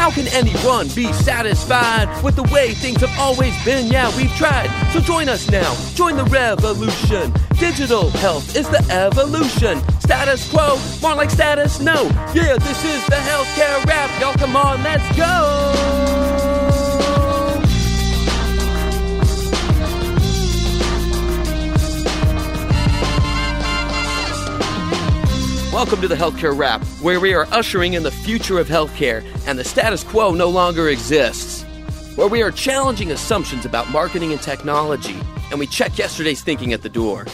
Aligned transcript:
How 0.00 0.10
can 0.10 0.28
anyone 0.28 0.88
be 0.96 1.12
satisfied 1.12 2.24
with 2.24 2.34
the 2.34 2.42
way 2.44 2.72
things 2.72 3.02
have 3.02 3.14
always 3.18 3.52
been? 3.66 3.88
Yeah, 3.88 4.10
we've 4.16 4.34
tried. 4.34 4.70
So 4.94 5.00
join 5.00 5.28
us 5.28 5.50
now. 5.50 5.74
Join 5.94 6.16
the 6.16 6.24
revolution. 6.24 7.34
Digital 7.58 8.08
health 8.08 8.56
is 8.56 8.66
the 8.70 8.82
evolution. 8.90 9.78
Status 10.00 10.50
quo, 10.50 10.78
more 11.02 11.14
like 11.14 11.28
status 11.28 11.80
no. 11.80 12.04
Yeah, 12.32 12.56
this 12.56 12.82
is 12.82 13.04
the 13.08 13.16
healthcare 13.16 13.84
rap. 13.84 14.10
Y'all 14.22 14.32
come 14.32 14.56
on, 14.56 14.82
let's 14.82 15.04
go. 15.18 16.19
Welcome 25.72 26.00
to 26.00 26.08
the 26.08 26.16
Healthcare 26.16 26.58
Rap, 26.58 26.82
where 27.00 27.20
we 27.20 27.32
are 27.32 27.46
ushering 27.52 27.94
in 27.94 28.02
the 28.02 28.10
future 28.10 28.58
of 28.58 28.66
healthcare 28.66 29.24
and 29.46 29.56
the 29.56 29.62
status 29.62 30.02
quo 30.02 30.32
no 30.32 30.48
longer 30.48 30.88
exists. 30.88 31.62
Where 32.16 32.26
we 32.26 32.42
are 32.42 32.50
challenging 32.50 33.12
assumptions 33.12 33.64
about 33.64 33.88
marketing 33.88 34.32
and 34.32 34.42
technology, 34.42 35.16
and 35.50 35.60
we 35.60 35.68
check 35.68 35.96
yesterday's 35.96 36.42
thinking 36.42 36.72
at 36.72 36.82
the 36.82 36.88
door. 36.88 37.24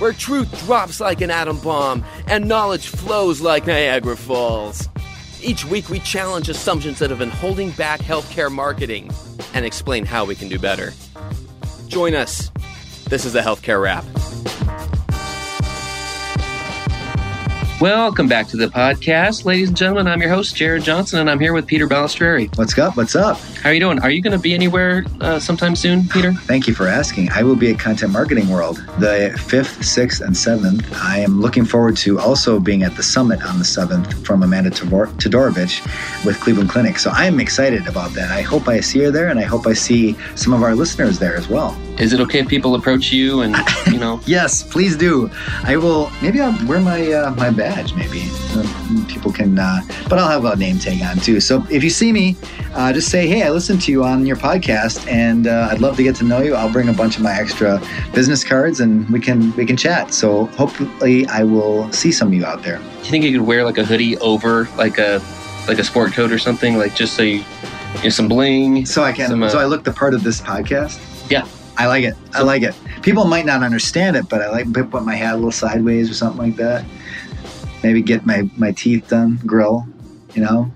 Where 0.00 0.12
truth 0.12 0.66
drops 0.66 0.98
like 0.98 1.20
an 1.20 1.30
atom 1.30 1.60
bomb 1.60 2.04
and 2.26 2.48
knowledge 2.48 2.88
flows 2.88 3.40
like 3.40 3.68
Niagara 3.68 4.16
Falls. 4.16 4.88
Each 5.40 5.64
week, 5.64 5.88
we 5.88 6.00
challenge 6.00 6.48
assumptions 6.48 6.98
that 6.98 7.10
have 7.10 7.20
been 7.20 7.30
holding 7.30 7.70
back 7.70 8.00
healthcare 8.00 8.50
marketing 8.50 9.12
and 9.54 9.64
explain 9.64 10.04
how 10.04 10.24
we 10.24 10.34
can 10.34 10.48
do 10.48 10.58
better. 10.58 10.92
Join 11.86 12.16
us. 12.16 12.50
This 13.08 13.24
is 13.24 13.32
the 13.32 13.40
Healthcare 13.40 13.80
Rap. 13.80 14.04
Welcome 17.80 18.28
back 18.28 18.46
to 18.48 18.58
the 18.58 18.66
podcast, 18.66 19.46
ladies 19.46 19.68
and 19.68 19.76
gentlemen. 19.76 20.06
I'm 20.06 20.20
your 20.20 20.28
host, 20.28 20.54
Jared 20.54 20.82
Johnson, 20.82 21.18
and 21.18 21.30
I'm 21.30 21.40
here 21.40 21.54
with 21.54 21.66
Peter 21.66 21.88
Balistreri. 21.88 22.54
What's 22.58 22.76
up? 22.76 22.94
What's 22.98 23.16
up? 23.16 23.40
How 23.62 23.68
are 23.68 23.74
you 23.74 23.80
doing? 23.80 23.98
Are 23.98 24.10
you 24.10 24.22
going 24.22 24.32
to 24.32 24.38
be 24.38 24.54
anywhere 24.54 25.04
uh, 25.20 25.38
sometime 25.38 25.76
soon, 25.76 26.08
Peter? 26.08 26.32
Thank 26.32 26.66
you 26.66 26.74
for 26.74 26.88
asking. 26.88 27.30
I 27.30 27.42
will 27.42 27.56
be 27.56 27.70
at 27.70 27.78
Content 27.78 28.10
Marketing 28.10 28.48
World 28.48 28.78
the 28.98 29.34
5th, 29.36 29.80
6th, 29.80 30.22
and 30.22 30.34
7th. 30.34 30.90
I 30.94 31.18
am 31.18 31.42
looking 31.42 31.66
forward 31.66 31.98
to 31.98 32.18
also 32.18 32.58
being 32.58 32.84
at 32.84 32.96
the 32.96 33.02
summit 33.02 33.44
on 33.44 33.58
the 33.58 33.64
7th 33.64 34.24
from 34.24 34.42
Amanda 34.42 34.70
Todorovich 34.70 35.84
with 36.24 36.40
Cleveland 36.40 36.70
Clinic. 36.70 36.98
So 36.98 37.10
I 37.14 37.26
am 37.26 37.38
excited 37.38 37.86
about 37.86 38.12
that. 38.14 38.30
I 38.30 38.40
hope 38.40 38.66
I 38.66 38.80
see 38.80 39.00
her 39.00 39.10
there, 39.10 39.28
and 39.28 39.38
I 39.38 39.44
hope 39.44 39.66
I 39.66 39.74
see 39.74 40.16
some 40.36 40.54
of 40.54 40.62
our 40.62 40.74
listeners 40.74 41.18
there 41.18 41.36
as 41.36 41.48
well. 41.50 41.78
Is 42.00 42.14
it 42.14 42.20
okay 42.20 42.38
if 42.38 42.48
people 42.48 42.74
approach 42.76 43.12
you 43.12 43.42
and 43.42 43.54
you 43.86 43.98
know? 43.98 44.22
yes, 44.26 44.62
please 44.62 44.96
do. 44.96 45.30
I 45.64 45.76
will. 45.76 46.10
Maybe 46.22 46.40
I'll 46.40 46.66
wear 46.66 46.80
my 46.80 47.12
uh, 47.12 47.34
my 47.34 47.50
badge. 47.50 47.94
Maybe 47.94 48.22
uh, 48.52 49.04
people 49.06 49.30
can. 49.30 49.58
Uh, 49.58 49.82
but 50.08 50.18
I'll 50.18 50.28
have 50.28 50.46
a 50.46 50.56
name 50.56 50.78
tag 50.78 51.02
on 51.02 51.18
too. 51.18 51.40
So 51.40 51.62
if 51.70 51.84
you 51.84 51.90
see 51.90 52.10
me, 52.10 52.36
uh, 52.72 52.90
just 52.94 53.10
say, 53.10 53.26
"Hey, 53.26 53.42
I 53.50 53.52
listened 53.52 53.82
to 53.82 53.90
you 53.90 54.04
on 54.04 54.26
your 54.26 54.36
podcast, 54.36 55.10
and 55.10 55.48
uh, 55.48 55.70
I'd 55.72 55.80
love 55.80 55.96
to 55.96 56.04
get 56.04 56.14
to 56.16 56.24
know 56.24 56.40
you." 56.40 56.54
I'll 56.54 56.70
bring 56.70 56.88
a 56.88 56.92
bunch 56.92 57.16
of 57.16 57.24
my 57.24 57.34
extra 57.34 57.82
business 58.14 58.44
cards, 58.44 58.78
and 58.78 59.08
we 59.10 59.18
can 59.18 59.52
we 59.56 59.66
can 59.66 59.76
chat. 59.76 60.14
So 60.14 60.46
hopefully, 60.46 61.26
I 61.26 61.42
will 61.42 61.90
see 61.90 62.12
some 62.12 62.28
of 62.28 62.34
you 62.34 62.44
out 62.44 62.62
there. 62.62 62.78
Do 62.78 62.84
you 62.84 63.10
think 63.10 63.24
you 63.24 63.32
could 63.32 63.44
wear 63.44 63.64
like 63.64 63.76
a 63.76 63.84
hoodie 63.84 64.16
over 64.18 64.68
like 64.76 64.98
a 64.98 65.20
like 65.66 65.80
a 65.80 65.84
sport 65.84 66.12
coat 66.12 66.30
or 66.30 66.38
something, 66.38 66.78
like 66.78 66.94
just 66.94 67.14
so 67.16 67.24
you, 67.24 67.42
you 67.96 68.02
know, 68.04 68.08
some 68.10 68.28
bling? 68.28 68.86
So 68.86 69.02
I 69.02 69.10
can. 69.10 69.28
Some, 69.28 69.48
so 69.48 69.58
uh, 69.58 69.62
I 69.62 69.64
look 69.64 69.82
the 69.82 69.92
part 69.92 70.14
of 70.14 70.22
this 70.22 70.40
podcast. 70.40 71.28
Yeah. 71.28 71.44
I 71.76 71.88
like 71.88 72.04
it. 72.04 72.14
I 72.32 72.42
like 72.42 72.62
it. 72.62 72.76
People 73.02 73.24
might 73.24 73.46
not 73.46 73.64
understand 73.64 74.14
it, 74.14 74.28
but 74.28 74.42
I 74.42 74.50
like 74.50 74.72
to 74.72 74.84
put 74.84 75.02
my 75.02 75.16
hat 75.16 75.34
a 75.34 75.36
little 75.36 75.50
sideways 75.50 76.08
or 76.08 76.14
something 76.14 76.40
like 76.40 76.54
that. 76.54 76.84
Maybe 77.82 78.00
get 78.00 78.24
my, 78.24 78.48
my 78.56 78.70
teeth 78.70 79.08
done, 79.08 79.40
grill, 79.44 79.88
you 80.34 80.42
know. 80.42 80.70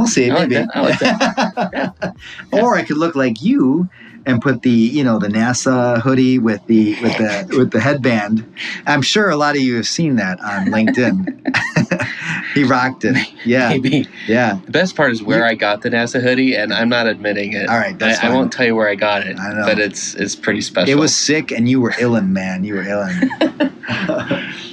We'll 0.00 0.08
see. 0.08 0.30
I 0.30 0.46
maybe. 0.46 0.56
Like 0.56 0.68
I 0.74 0.80
like 0.80 0.98
that. 1.00 1.70
yeah. 1.74 2.12
Or 2.52 2.74
I 2.74 2.82
could 2.84 2.96
look 2.96 3.14
like 3.14 3.42
you 3.42 3.86
and 4.24 4.40
put 4.40 4.62
the 4.62 4.70
you 4.70 5.04
know 5.04 5.18
the 5.18 5.28
NASA 5.28 6.00
hoodie 6.00 6.38
with 6.38 6.64
the 6.68 6.98
with 7.02 7.18
the 7.18 7.46
with 7.58 7.70
the 7.70 7.80
headband. 7.80 8.50
I'm 8.86 9.02
sure 9.02 9.28
a 9.28 9.36
lot 9.36 9.56
of 9.56 9.62
you 9.62 9.76
have 9.76 9.86
seen 9.86 10.16
that 10.16 10.40
on 10.40 10.68
LinkedIn. 10.68 12.06
he 12.54 12.64
rocked 12.64 13.04
it. 13.04 13.16
Yeah, 13.44 13.68
maybe. 13.68 14.06
Yeah. 14.26 14.58
The 14.64 14.70
best 14.70 14.96
part 14.96 15.12
is 15.12 15.22
where 15.22 15.44
I 15.44 15.54
got 15.54 15.82
the 15.82 15.90
NASA 15.90 16.22
hoodie, 16.22 16.54
and 16.56 16.72
I'm 16.72 16.88
not 16.88 17.06
admitting 17.06 17.52
it. 17.52 17.68
All 17.68 17.76
right, 17.76 18.02
I, 18.02 18.28
I, 18.28 18.32
won't 18.32 18.52
tell 18.52 18.64
you 18.64 18.74
where 18.74 18.88
I 18.88 18.94
got 18.94 19.26
it. 19.26 19.38
I 19.38 19.52
know, 19.52 19.66
but 19.66 19.78
it's 19.78 20.14
it's 20.14 20.34
pretty 20.34 20.62
special. 20.62 20.90
It 20.90 20.98
was 20.98 21.14
sick, 21.14 21.52
and 21.52 21.68
you 21.68 21.78
were 21.78 21.92
illin, 21.92 22.30
man. 22.30 22.64
You 22.64 22.76
were 22.76 22.84
illin. 22.84 23.28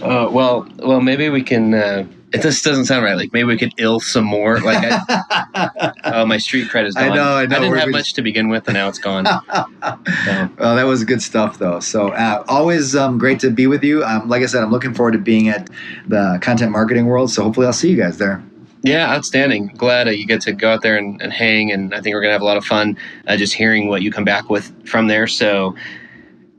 uh, 0.02 0.30
well, 0.32 0.68
well, 0.78 1.02
maybe 1.02 1.28
we 1.28 1.44
can. 1.44 1.74
Uh, 1.74 2.08
it 2.34 2.42
just 2.42 2.64
doesn't 2.64 2.86
sound 2.86 3.06
right. 3.06 3.16
Like 3.16 3.32
maybe 3.32 3.46
we 3.46 3.58
could 3.58 3.74
ill 3.78 4.00
some 4.00 4.26
more. 4.26 4.60
Like, 4.60 4.80
I, 4.82 5.92
oh, 6.04 6.26
my 6.26 6.38
street 6.38 6.70
cred 6.70 6.86
is 6.86 6.94
gone. 6.94 7.12
I 7.12 7.16
know, 7.16 7.24
I 7.24 7.46
know. 7.46 7.56
I 7.56 7.60
didn't 7.60 7.78
have 7.78 7.90
much 7.90 8.14
to 8.14 8.22
begin 8.22 8.50
with, 8.50 8.68
and 8.68 8.74
now 8.74 8.90
it's 8.90 9.00
gone. 9.00 9.26
so. 9.26 10.50
Well, 10.60 10.76
that 10.76 10.86
was 10.86 11.04
good 11.06 11.22
stuff, 11.22 11.58
though. 11.58 11.80
So 11.80 12.10
uh, 12.10 12.44
always 12.50 12.96
um, 12.96 13.18
great 13.18 13.40
to 13.42 13.50
be 13.50 13.68
with 13.68 13.84
you. 13.84 14.04
Um, 14.04 14.28
like 14.28 14.44
I 14.44 14.46
said, 14.46 14.62
I'm 14.62 14.72
looking 14.72 14.94
forward 14.94 15.14
to 15.14 15.20
being 15.20 15.48
at 15.48 15.70
the 16.08 16.38
content 16.42 16.72
marketing 16.72 17.06
world. 17.06 17.32
So 17.32 17.44
hopefully, 17.44 17.66
I'll 17.66 17.74
see 17.74 17.90
you 17.90 17.98
guys 17.98 18.18
there. 18.18 18.44
Yeah, 18.84 19.10
outstanding. 19.10 19.68
Glad 19.78 20.08
uh, 20.08 20.12
you 20.12 20.28
get 20.28 20.42
to 20.42 20.54
go 20.54 20.72
out 20.72 20.82
there 20.82 20.98
and, 20.98 21.22
and, 21.22 21.32
hang, 21.32 21.72
and 21.72 21.94
I 21.94 22.02
think 22.02 22.14
we're 22.14 22.22
gonna 22.22 22.34
have 22.34 22.42
a 22.42 22.46
lot 22.46 22.58
of 22.58 22.66
fun 22.66 22.98
uh, 23.28 23.38
just 23.38 23.54
hearing 23.54 23.88
what 23.88 24.02
you 24.02 24.12
come 24.12 24.26
back 24.26 24.50
with 24.50 24.88
from 24.88 25.08
there. 25.08 25.28
So, 25.28 25.76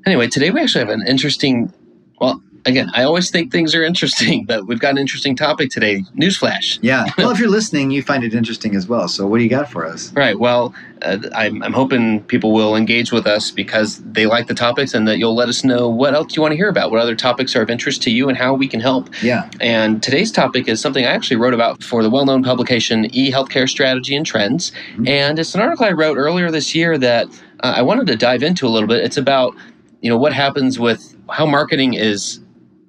anyway, 0.07 0.29
today 0.29 0.51
we 0.51 0.61
actually 0.61 0.81
have 0.81 0.91
an 0.91 1.07
interesting. 1.07 1.73
Well, 2.21 2.43
again, 2.65 2.91
I 2.95 3.03
always 3.03 3.31
think 3.31 3.53
things 3.53 3.75
are 3.75 3.83
interesting, 3.83 4.45
but 4.49 4.67
we've 4.67 4.79
got 4.79 4.91
an 4.91 4.99
interesting 4.99 5.37
topic 5.37 5.71
today. 5.71 6.03
Newsflash. 6.17 6.79
Yeah. 6.83 7.07
Well, 7.19 7.31
if 7.31 7.41
you're 7.41 7.51
listening, 7.51 7.91
you 7.91 8.01
find 8.01 8.23
it 8.23 8.33
interesting 8.33 8.77
as 8.77 8.87
well. 8.87 9.09
So, 9.09 9.27
what 9.27 9.39
do 9.39 9.45
you 9.45 9.51
got 9.51 9.69
for 9.71 9.85
us? 9.85 10.13
Right. 10.13 10.39
Well, 10.39 10.73
uh, 11.03 11.19
I'm, 11.35 11.63
I'm 11.63 11.73
hoping 11.73 12.23
people 12.25 12.53
will 12.53 12.77
engage 12.77 13.13
with 13.13 13.27
us 13.27 13.51
because 13.51 13.99
they 13.99 14.27
like 14.27 14.47
the 14.47 14.55
topics 14.55 14.95
and 14.95 15.07
that 15.09 15.19
you'll 15.19 15.35
let 15.35 15.49
us 15.49 15.65
know 15.65 15.89
what 15.89 16.15
else 16.15 16.37
you 16.37 16.43
want 16.43 16.53
to 16.53 16.57
hear 16.57 16.69
about, 16.69 16.91
what 16.91 17.01
other 17.01 17.17
topics 17.17 17.57
are 17.57 17.63
of 17.63 17.71
interest 17.71 18.03
to 18.05 18.11
you, 18.11 18.29
and 18.29 18.39
how 18.39 18.55
we 18.55 18.69
can 18.69 18.81
help. 18.81 19.11
Yeah. 19.23 19.51
And 19.61 20.03
today's 20.03 20.31
topic 20.31 20.69
is 20.69 20.81
something 20.81 21.05
I 21.05 21.11
actually 21.11 21.37
wrote 21.37 21.55
about 21.55 21.83
for 21.83 22.03
the 22.03 22.11
well 22.11 22.25
known 22.25 22.45
publication 22.45 23.07
e 23.15 23.33
Healthcare 23.33 23.69
Strategy 23.69 24.15
and 24.15 24.25
Trends. 24.25 24.71
Mm-hmm. 24.71 25.09
And 25.09 25.39
it's 25.39 25.55
an 25.55 25.61
article 25.61 25.87
I 25.87 25.93
wrote 25.93 26.17
earlier 26.17 26.51
this 26.51 26.75
year 26.75 26.97
that 26.99 27.27
uh, 27.61 27.75
I 27.77 27.83
wanted 27.83 28.07
to 28.07 28.17
dive 28.17 28.43
into 28.43 28.67
a 28.67 28.71
little 28.71 28.89
bit. 28.89 29.05
It's 29.05 29.17
about 29.17 29.55
you 30.01 30.09
know 30.09 30.17
what 30.17 30.33
happens 30.33 30.79
with 30.79 31.17
how 31.29 31.47
marketing 31.47 31.95
is 31.95 32.41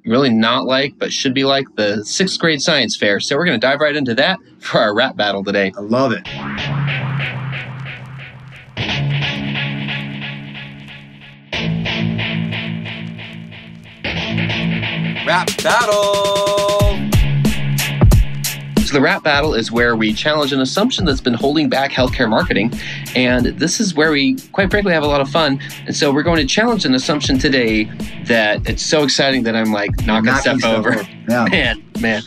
really 0.09 0.29
not 0.29 0.65
like, 0.65 0.97
but 0.97 1.13
should 1.13 1.33
be 1.33 1.45
like 1.45 1.67
the 1.75 2.03
sixth 2.03 2.39
grade 2.39 2.61
science 2.61 2.97
fair. 2.97 3.19
So 3.19 3.37
we're 3.37 3.45
going 3.45 3.59
to 3.59 3.65
dive 3.65 3.79
right 3.79 3.95
into 3.95 4.15
that 4.15 4.39
for 4.59 4.79
our 4.79 4.93
rap 4.95 5.15
battle 5.15 5.43
today. 5.43 5.71
I 5.77 5.81
love 5.81 6.11
it. 6.11 6.27
Rap 15.25 15.47
battle. 15.61 16.58
So 18.89 18.95
the 18.95 19.01
rap 19.01 19.21
battle 19.21 19.53
is 19.53 19.71
where 19.71 19.95
we 19.95 20.13
challenge 20.13 20.51
an 20.51 20.61
assumption 20.61 21.05
that's 21.05 21.21
been 21.21 21.35
holding 21.35 21.69
back 21.69 21.91
healthcare 21.91 22.27
marketing. 22.27 22.73
And 23.13 23.45
this 23.45 23.79
is 23.79 23.93
where 23.93 24.09
we, 24.09 24.35
quite 24.51 24.71
frankly, 24.71 24.93
have 24.93 25.03
a 25.03 25.07
lot 25.07 25.21
of 25.21 25.29
fun. 25.29 25.61
And 25.85 25.95
so 25.95 26.11
we're 26.11 26.23
going 26.23 26.37
to 26.37 26.47
challenge 26.47 26.85
an 26.85 26.95
assumption 26.95 27.37
today 27.37 27.83
that 28.23 28.67
it's 28.67 28.81
so 28.81 29.03
exciting 29.03 29.43
that 29.43 29.55
I'm 29.55 29.71
like 29.71 29.91
knocking, 30.07 30.25
knocking 30.25 30.41
stuff, 30.41 30.59
stuff 30.61 30.77
over. 30.79 30.93
over. 30.95 31.09
Yeah. 31.29 31.45
Man, 31.51 31.83
man. 32.01 32.23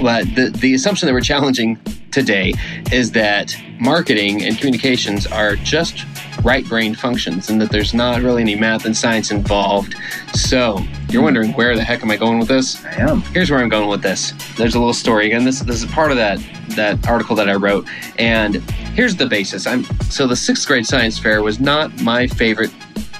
But 0.00 0.24
the, 0.34 0.48
the 0.48 0.72
assumption 0.72 1.06
that 1.06 1.12
we're 1.12 1.20
challenging 1.20 1.78
today 2.12 2.54
is 2.90 3.12
that 3.12 3.54
marketing 3.78 4.42
and 4.42 4.56
communications 4.56 5.26
are 5.26 5.56
just 5.56 6.06
right 6.46 6.64
brain 6.68 6.94
functions 6.94 7.50
and 7.50 7.60
that 7.60 7.70
there's 7.70 7.92
not 7.92 8.22
really 8.22 8.40
any 8.40 8.54
math 8.54 8.84
and 8.84 8.96
science 8.96 9.32
involved. 9.32 9.96
So 10.32 10.80
you're 11.08 11.22
wondering 11.22 11.52
where 11.54 11.74
the 11.74 11.82
heck 11.82 12.04
am 12.04 12.10
I 12.12 12.16
going 12.16 12.38
with 12.38 12.46
this? 12.46 12.84
I 12.84 12.92
am. 13.00 13.20
Here's 13.22 13.50
where 13.50 13.58
I'm 13.58 13.68
going 13.68 13.88
with 13.88 14.00
this. 14.00 14.32
There's 14.56 14.76
a 14.76 14.78
little 14.78 14.94
story 14.94 15.26
again. 15.26 15.44
This 15.44 15.58
this 15.60 15.82
is 15.82 15.90
part 15.90 16.12
of 16.12 16.16
that 16.18 16.38
that 16.68 17.08
article 17.08 17.34
that 17.36 17.48
I 17.48 17.54
wrote, 17.54 17.88
and 18.18 18.56
here's 18.94 19.16
the 19.16 19.26
basis. 19.26 19.66
I'm 19.66 19.82
so 20.08 20.28
the 20.28 20.36
sixth 20.36 20.68
grade 20.68 20.86
science 20.86 21.18
fair 21.18 21.42
was 21.42 21.58
not 21.58 22.00
my 22.00 22.28
favorite 22.28 22.72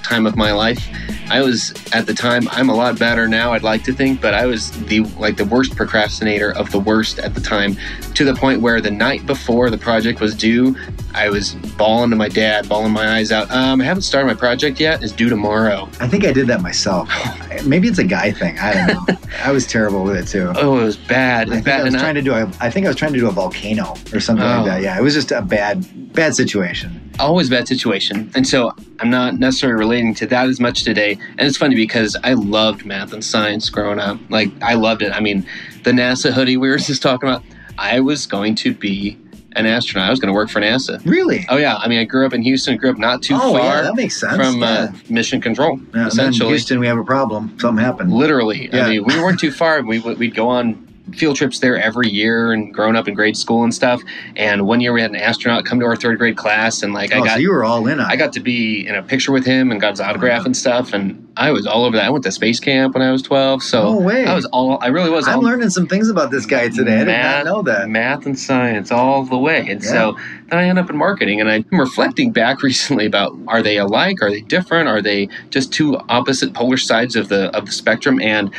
time 0.07 0.25
of 0.25 0.37
my 0.37 0.53
life. 0.53 0.87
I 1.29 1.41
was 1.41 1.73
at 1.91 2.05
the 2.05 2.13
time. 2.13 2.47
I'm 2.51 2.69
a 2.69 2.75
lot 2.75 2.97
better 2.97 3.27
now. 3.27 3.51
I'd 3.51 3.63
like 3.63 3.83
to 3.83 3.93
think, 3.93 4.21
but 4.21 4.33
I 4.33 4.45
was 4.45 4.71
the 4.87 5.01
like 5.19 5.35
the 5.35 5.45
worst 5.45 5.75
procrastinator 5.75 6.53
of 6.53 6.71
the 6.71 6.79
worst 6.79 7.19
at 7.19 7.35
the 7.35 7.41
time, 7.41 7.75
to 8.13 8.23
the 8.23 8.33
point 8.33 8.61
where 8.61 8.79
the 8.79 8.91
night 8.91 9.25
before 9.25 9.69
the 9.69 9.77
project 9.77 10.21
was 10.21 10.33
due, 10.33 10.77
I 11.17 11.29
was 11.29 11.55
bawling 11.77 12.11
to 12.11 12.15
my 12.15 12.29
dad, 12.29 12.69
bawling 12.69 12.91
my 12.91 13.15
eyes 13.17 13.31
out. 13.31 13.49
Um, 13.49 13.81
I 13.81 13.85
haven't 13.85 14.03
started 14.03 14.27
my 14.27 14.35
project 14.35 14.79
yet. 14.79 15.01
It's 15.01 15.11
due 15.11 15.29
tomorrow. 15.29 15.89
I 15.99 16.07
think 16.07 16.25
I 16.25 16.31
did 16.31 16.45
that 16.47 16.61
myself. 16.61 17.09
Maybe 17.65 17.87
it's 17.87 17.97
a 17.97 18.03
guy 18.03 18.31
thing. 18.31 18.57
I 18.59 18.73
don't 18.73 18.87
know. 19.09 19.17
I 19.43 19.51
was 19.51 19.65
terrible 19.65 20.03
with 20.03 20.15
it 20.15 20.27
too. 20.27 20.51
Oh, 20.55 20.79
it 20.79 20.83
was 20.83 20.95
bad. 20.95 21.49
I 21.49 21.53
think 21.53 21.65
bad. 21.65 21.81
I 21.81 21.83
was 21.85 21.95
I- 21.95 21.99
trying 21.99 22.15
to 22.15 22.21
do 22.21 22.33
a, 22.33 22.51
I 22.59 22.69
think 22.69 22.85
I 22.85 22.89
was 22.89 22.95
trying 22.95 23.13
to 23.13 23.19
do 23.19 23.27
a 23.27 23.31
volcano 23.31 23.95
or 24.13 24.19
something 24.19 24.45
Oh. 24.45 24.57
like 24.57 24.65
that. 24.65 24.81
Yeah, 24.83 24.97
it 24.97 25.01
was 25.01 25.15
just 25.15 25.31
a 25.31 25.41
bad 25.41 25.85
bad 26.13 26.35
situation. 26.35 27.01
always 27.19 27.49
bad 27.49 27.67
situation. 27.67 28.31
And 28.35 28.47
so 28.47 28.71
I'm 28.99 29.09
not 29.09 29.39
necessarily 29.39 29.77
relating 29.79 30.13
to 30.15 30.27
that 30.27 30.47
as 30.47 30.59
much 30.59 30.83
today. 30.83 31.13
And 31.37 31.47
it's 31.47 31.57
funny 31.57 31.75
because 31.75 32.15
I 32.23 32.33
loved 32.33 32.85
math 32.85 33.11
and 33.13 33.23
science 33.23 33.69
growing 33.69 33.99
up. 33.99 34.19
Like 34.29 34.49
I 34.61 34.75
loved 34.75 35.01
it. 35.01 35.11
I 35.13 35.19
mean, 35.19 35.45
the 35.83 35.91
NASA 35.91 36.31
hoodie 36.31 36.57
we 36.57 36.69
were 36.69 36.77
just 36.91 37.01
talking 37.01 37.27
about, 37.27 37.43
I 37.79 37.99
was 37.99 38.25
going 38.27 38.53
to 38.55 38.73
be 38.73 39.17
an 39.57 39.65
astronaut. 39.65 40.07
I 40.07 40.11
was 40.11 40.19
going 40.19 40.31
to 40.31 40.33
work 40.33 40.49
for 40.49 40.61
NASA. 40.61 41.03
Really? 41.05 41.45
Oh 41.49 41.57
yeah, 41.57 41.77
I 41.77 41.87
mean 41.87 41.99
I 41.99 42.03
grew 42.03 42.25
up 42.25 42.33
in 42.33 42.41
Houston, 42.41 42.77
grew 42.77 42.89
up 42.91 42.97
not 42.97 43.21
too 43.21 43.35
oh 43.35 43.53
far 43.53 43.77
yeah, 43.77 43.81
that 43.81 43.95
makes 43.95 44.19
sense. 44.19 44.35
from 44.35 44.59
yeah. 44.59 44.67
uh, 44.67 44.91
mission 45.09 45.41
control. 45.41 45.77
Yeah, 45.77 45.83
and 45.83 45.93
then 45.93 46.01
in 46.01 46.07
essentially, 46.07 46.49
Houston, 46.49 46.79
we 46.79 46.87
have 46.87 46.97
a 46.97 47.03
problem. 47.03 47.57
Something 47.59 47.83
happened. 47.83 48.11
literally. 48.11 48.69
Yeah. 48.71 48.85
I 48.85 48.89
mean, 48.89 49.03
we 49.05 49.21
weren't 49.21 49.39
too 49.39 49.51
far. 49.51 49.81
We 49.81 49.99
we'd 49.99 50.35
go 50.35 50.47
on 50.47 50.86
field 51.13 51.35
trips 51.35 51.59
there 51.59 51.77
every 51.77 52.09
year 52.09 52.51
and 52.51 52.73
growing 52.73 52.95
up 52.95 53.07
in 53.07 53.13
grade 53.13 53.37
school 53.37 53.63
and 53.63 53.73
stuff. 53.73 54.01
And 54.35 54.67
one 54.67 54.81
year 54.81 54.93
we 54.93 55.01
had 55.01 55.11
an 55.11 55.17
astronaut 55.17 55.65
come 55.65 55.79
to 55.79 55.85
our 55.85 55.95
third 55.95 56.17
grade 56.17 56.37
class, 56.37 56.83
and 56.83 56.93
like 56.93 57.13
I 57.13 57.19
oh, 57.19 57.23
got 57.23 57.33
so 57.33 57.39
you 57.39 57.51
were 57.51 57.63
all 57.63 57.87
in 57.87 57.99
I 57.99 58.15
got 58.15 58.33
to 58.33 58.39
be 58.39 58.87
in 58.87 58.95
a 58.95 59.03
picture 59.03 59.31
with 59.31 59.45
him 59.45 59.71
and 59.71 59.79
got 59.79 59.91
his 59.91 60.01
autograph 60.01 60.39
uh-huh. 60.39 60.45
and 60.47 60.57
stuff, 60.57 60.93
and 60.93 61.27
I 61.37 61.51
was 61.51 61.67
all 61.67 61.85
over 61.85 61.95
that. 61.97 62.05
I 62.05 62.09
went 62.09 62.23
to 62.25 62.31
space 62.31 62.59
camp 62.59 62.95
when 62.95 63.03
I 63.03 63.11
was 63.11 63.21
twelve, 63.21 63.63
so 63.63 63.93
No 63.93 63.99
way. 63.99 64.25
I 64.25 64.33
was 64.33 64.45
all. 64.45 64.77
I 64.81 64.87
really 64.87 65.09
was. 65.09 65.27
I'm 65.27 65.37
all 65.37 65.41
learning 65.43 65.69
some 65.69 65.87
things 65.87 66.09
about 66.09 66.31
this 66.31 66.45
guy 66.45 66.69
today. 66.69 67.01
I 67.01 67.03
did 67.05 67.07
not 67.07 67.45
know 67.45 67.61
that. 67.63 67.89
math 67.89 68.25
and 68.25 68.37
science 68.37 68.91
all 68.91 69.23
the 69.23 69.37
way, 69.37 69.59
and 69.69 69.83
Yeah. 69.83 69.89
so 69.89 70.17
then 70.49 70.59
I 70.59 70.63
end 70.65 70.79
up 70.79 70.89
in 70.89 70.97
marketing, 70.97 71.39
and 71.39 71.49
I'm 71.49 71.65
reflecting 71.71 72.31
back 72.31 72.63
recently 72.63 73.05
about 73.05 73.37
are 73.47 73.61
they 73.61 73.77
alike? 73.77 74.21
Are 74.21 74.29
they 74.29 74.41
different? 74.41 74.89
Are 74.89 75.01
they 75.01 75.29
just 75.49 75.71
two 75.71 75.97
opposite 76.09 76.53
polar 76.53 76.77
sides 76.77 77.15
of 77.15 77.29
the 77.29 77.55
of 77.55 77.65
the 77.65 77.71
spectrum? 77.71 78.19
And 78.21 78.53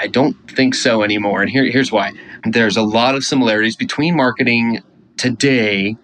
I 0.00 0.06
don't 0.06 0.34
think 0.50 0.74
so 0.74 1.02
anymore. 1.02 1.42
And 1.42 1.50
here, 1.50 1.64
here's 1.70 1.92
why. 1.92 2.12
There's 2.44 2.76
a 2.76 2.82
lot 2.82 3.14
of 3.14 3.22
similarities 3.22 3.76
between 3.76 4.16
marketing 4.16 4.82
today 5.16 5.96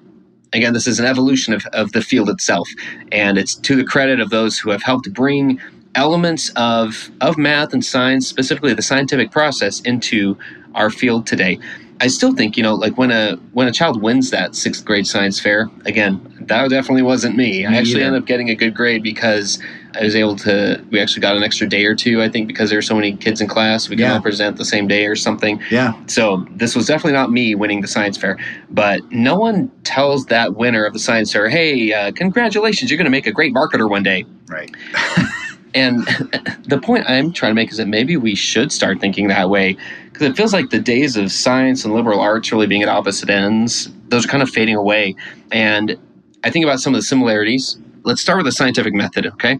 again, 0.52 0.72
this 0.72 0.86
is 0.86 0.98
an 0.98 1.06
evolution 1.06 1.52
of, 1.52 1.66
of 1.72 1.92
the 1.92 2.02
field 2.02 2.28
itself. 2.28 2.68
And 3.12 3.38
it's 3.38 3.54
to 3.54 3.76
the 3.76 3.84
credit 3.84 4.20
of 4.20 4.30
those 4.30 4.58
who 4.58 4.70
have 4.70 4.82
helped 4.82 5.12
bring 5.12 5.60
elements 5.94 6.50
of, 6.56 7.10
of 7.20 7.38
math 7.38 7.72
and 7.72 7.84
science, 7.84 8.26
specifically 8.26 8.74
the 8.74 8.82
scientific 8.82 9.30
process, 9.30 9.80
into 9.80 10.36
our 10.74 10.90
field 10.90 11.26
today. 11.26 11.58
I 12.00 12.08
still 12.08 12.34
think, 12.34 12.56
you 12.56 12.62
know, 12.62 12.74
like 12.74 12.98
when 12.98 13.10
a 13.10 13.36
when 13.52 13.68
a 13.68 13.72
child 13.72 14.02
wins 14.02 14.30
that 14.30 14.54
sixth 14.54 14.84
grade 14.84 15.06
science 15.06 15.40
fair, 15.40 15.70
again, 15.86 16.35
that 16.48 16.68
definitely 16.70 17.02
wasn't 17.02 17.36
me. 17.36 17.64
I 17.66 17.74
actually 17.74 17.96
either. 17.96 18.04
ended 18.06 18.22
up 18.22 18.26
getting 18.26 18.50
a 18.50 18.54
good 18.54 18.74
grade 18.74 19.02
because 19.02 19.60
I 19.98 20.02
was 20.04 20.14
able 20.14 20.36
to. 20.36 20.82
We 20.90 21.00
actually 21.00 21.22
got 21.22 21.36
an 21.36 21.42
extra 21.42 21.68
day 21.68 21.84
or 21.84 21.94
two, 21.94 22.22
I 22.22 22.28
think, 22.28 22.46
because 22.46 22.70
there 22.70 22.78
were 22.78 22.82
so 22.82 22.94
many 22.94 23.16
kids 23.16 23.40
in 23.40 23.48
class. 23.48 23.88
We 23.88 23.96
could 23.96 24.02
Yeah. 24.02 24.14
all 24.14 24.20
present 24.20 24.56
the 24.56 24.64
same 24.64 24.86
day 24.88 25.06
or 25.06 25.16
something. 25.16 25.60
Yeah. 25.70 25.94
So 26.06 26.46
this 26.54 26.76
was 26.76 26.86
definitely 26.86 27.12
not 27.12 27.30
me 27.30 27.54
winning 27.54 27.80
the 27.80 27.88
science 27.88 28.16
fair, 28.16 28.36
but 28.70 29.00
no 29.10 29.36
one 29.36 29.70
tells 29.84 30.26
that 30.26 30.54
winner 30.56 30.84
of 30.84 30.92
the 30.92 30.98
science 30.98 31.32
fair, 31.32 31.48
"Hey, 31.48 31.92
uh, 31.92 32.12
congratulations! 32.12 32.90
You're 32.90 32.98
going 32.98 33.06
to 33.06 33.10
make 33.10 33.26
a 33.26 33.32
great 33.32 33.54
marketer 33.54 33.88
one 33.88 34.02
day." 34.02 34.24
Right. 34.48 34.70
And 35.74 36.06
the 36.68 36.80
point 36.82 37.04
I'm 37.06 37.32
trying 37.34 37.50
to 37.50 37.54
make 37.54 37.70
is 37.70 37.76
that 37.76 37.86
maybe 37.86 38.16
we 38.16 38.34
should 38.34 38.72
start 38.72 38.98
thinking 38.98 39.28
that 39.28 39.50
way 39.50 39.76
because 40.10 40.26
it 40.28 40.34
feels 40.34 40.54
like 40.54 40.70
the 40.70 40.78
days 40.78 41.18
of 41.18 41.30
science 41.30 41.84
and 41.84 41.92
liberal 41.92 42.18
arts 42.18 42.50
really 42.50 42.66
being 42.66 42.82
at 42.82 42.88
opposite 42.88 43.28
ends, 43.28 43.90
those 44.08 44.24
are 44.24 44.28
kind 44.28 44.42
of 44.42 44.48
fading 44.48 44.74
away. 44.74 45.14
And 45.52 45.98
I 46.46 46.50
think 46.50 46.64
about 46.64 46.78
some 46.78 46.94
of 46.94 47.00
the 47.00 47.04
similarities. 47.04 47.76
Let's 48.04 48.20
start 48.22 48.36
with 48.38 48.46
the 48.46 48.52
scientific 48.52 48.94
method, 48.94 49.26
okay? 49.26 49.58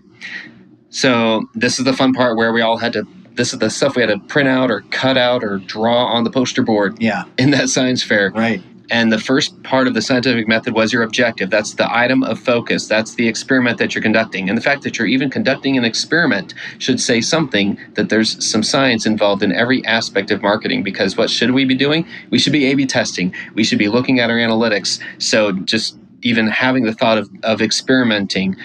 So 0.91 1.43
this 1.53 1.81
is 1.81 1.85
the 1.85 1.93
fun 1.93 2.12
part 2.12 2.37
where 2.37 2.53
we 2.53 2.62
all 2.62 2.77
had 2.77 2.93
to. 2.93 3.05
This 3.35 3.53
is 3.53 3.59
the 3.59 3.71
stuff 3.71 3.97
we 3.97 4.03
had 4.03 4.09
to 4.11 4.21
print 4.29 4.49
out 4.49 4.71
or 4.71 4.83
cut 4.93 5.19
out 5.19 5.43
or 5.43 5.59
draw 5.59 6.05
on 6.06 6.23
the 6.23 6.31
poster 6.31 6.62
board 6.62 6.97
Yeah. 7.03 7.25
in 7.38 7.50
that 7.50 7.71
science 7.71 8.05
fair. 8.05 8.31
Right. 8.31 8.62
And 8.88 9.11
the 9.12 9.19
first 9.19 9.61
part 9.65 9.88
of 9.88 9.94
the 9.94 10.00
scientific 10.00 10.47
method 10.47 10.75
was 10.75 10.93
your 10.93 11.03
objective. 11.03 11.50
That's 11.50 11.75
the 11.75 11.93
item 11.93 12.23
of 12.23 12.38
focus. 12.38 12.87
That's 12.87 13.17
the 13.17 13.27
experiment 13.27 13.79
that 13.79 13.97
you're 13.97 14.00
conducting. 14.03 14.49
And 14.49 14.56
the 14.56 14.62
fact 14.62 14.85
that 14.85 14.97
you're 14.97 15.09
even 15.09 15.29
conducting 15.29 15.77
an 15.77 15.85
experiment 15.85 16.55
should 16.79 17.00
say 17.00 17.21
something 17.21 17.79
that 17.94 18.11
there's 18.11 18.49
some 18.49 18.62
science 18.62 19.05
involved 19.06 19.43
in 19.43 19.50
every 19.50 19.85
aspect 19.87 20.31
of 20.31 20.41
marketing. 20.41 20.85
Because 20.85 21.17
what 21.17 21.31
should 21.31 21.50
we 21.50 21.65
be 21.65 21.75
doing? 21.75 22.06
We 22.31 22.39
should 22.39 22.53
be 22.53 22.67
A 22.67 22.75
B 22.77 22.87
testing. 22.87 23.35
We 23.55 23.65
should 23.65 23.79
be 23.79 23.89
looking 23.89 24.21
at 24.21 24.31
our 24.31 24.37
analytics. 24.37 25.00
So 25.19 25.50
just 25.50 25.99
even 26.23 26.47
having 26.49 26.85
the 26.85 26.93
thought 26.93 27.19
of, 27.19 27.31
of 27.43 27.61
experimenting, 27.63 28.57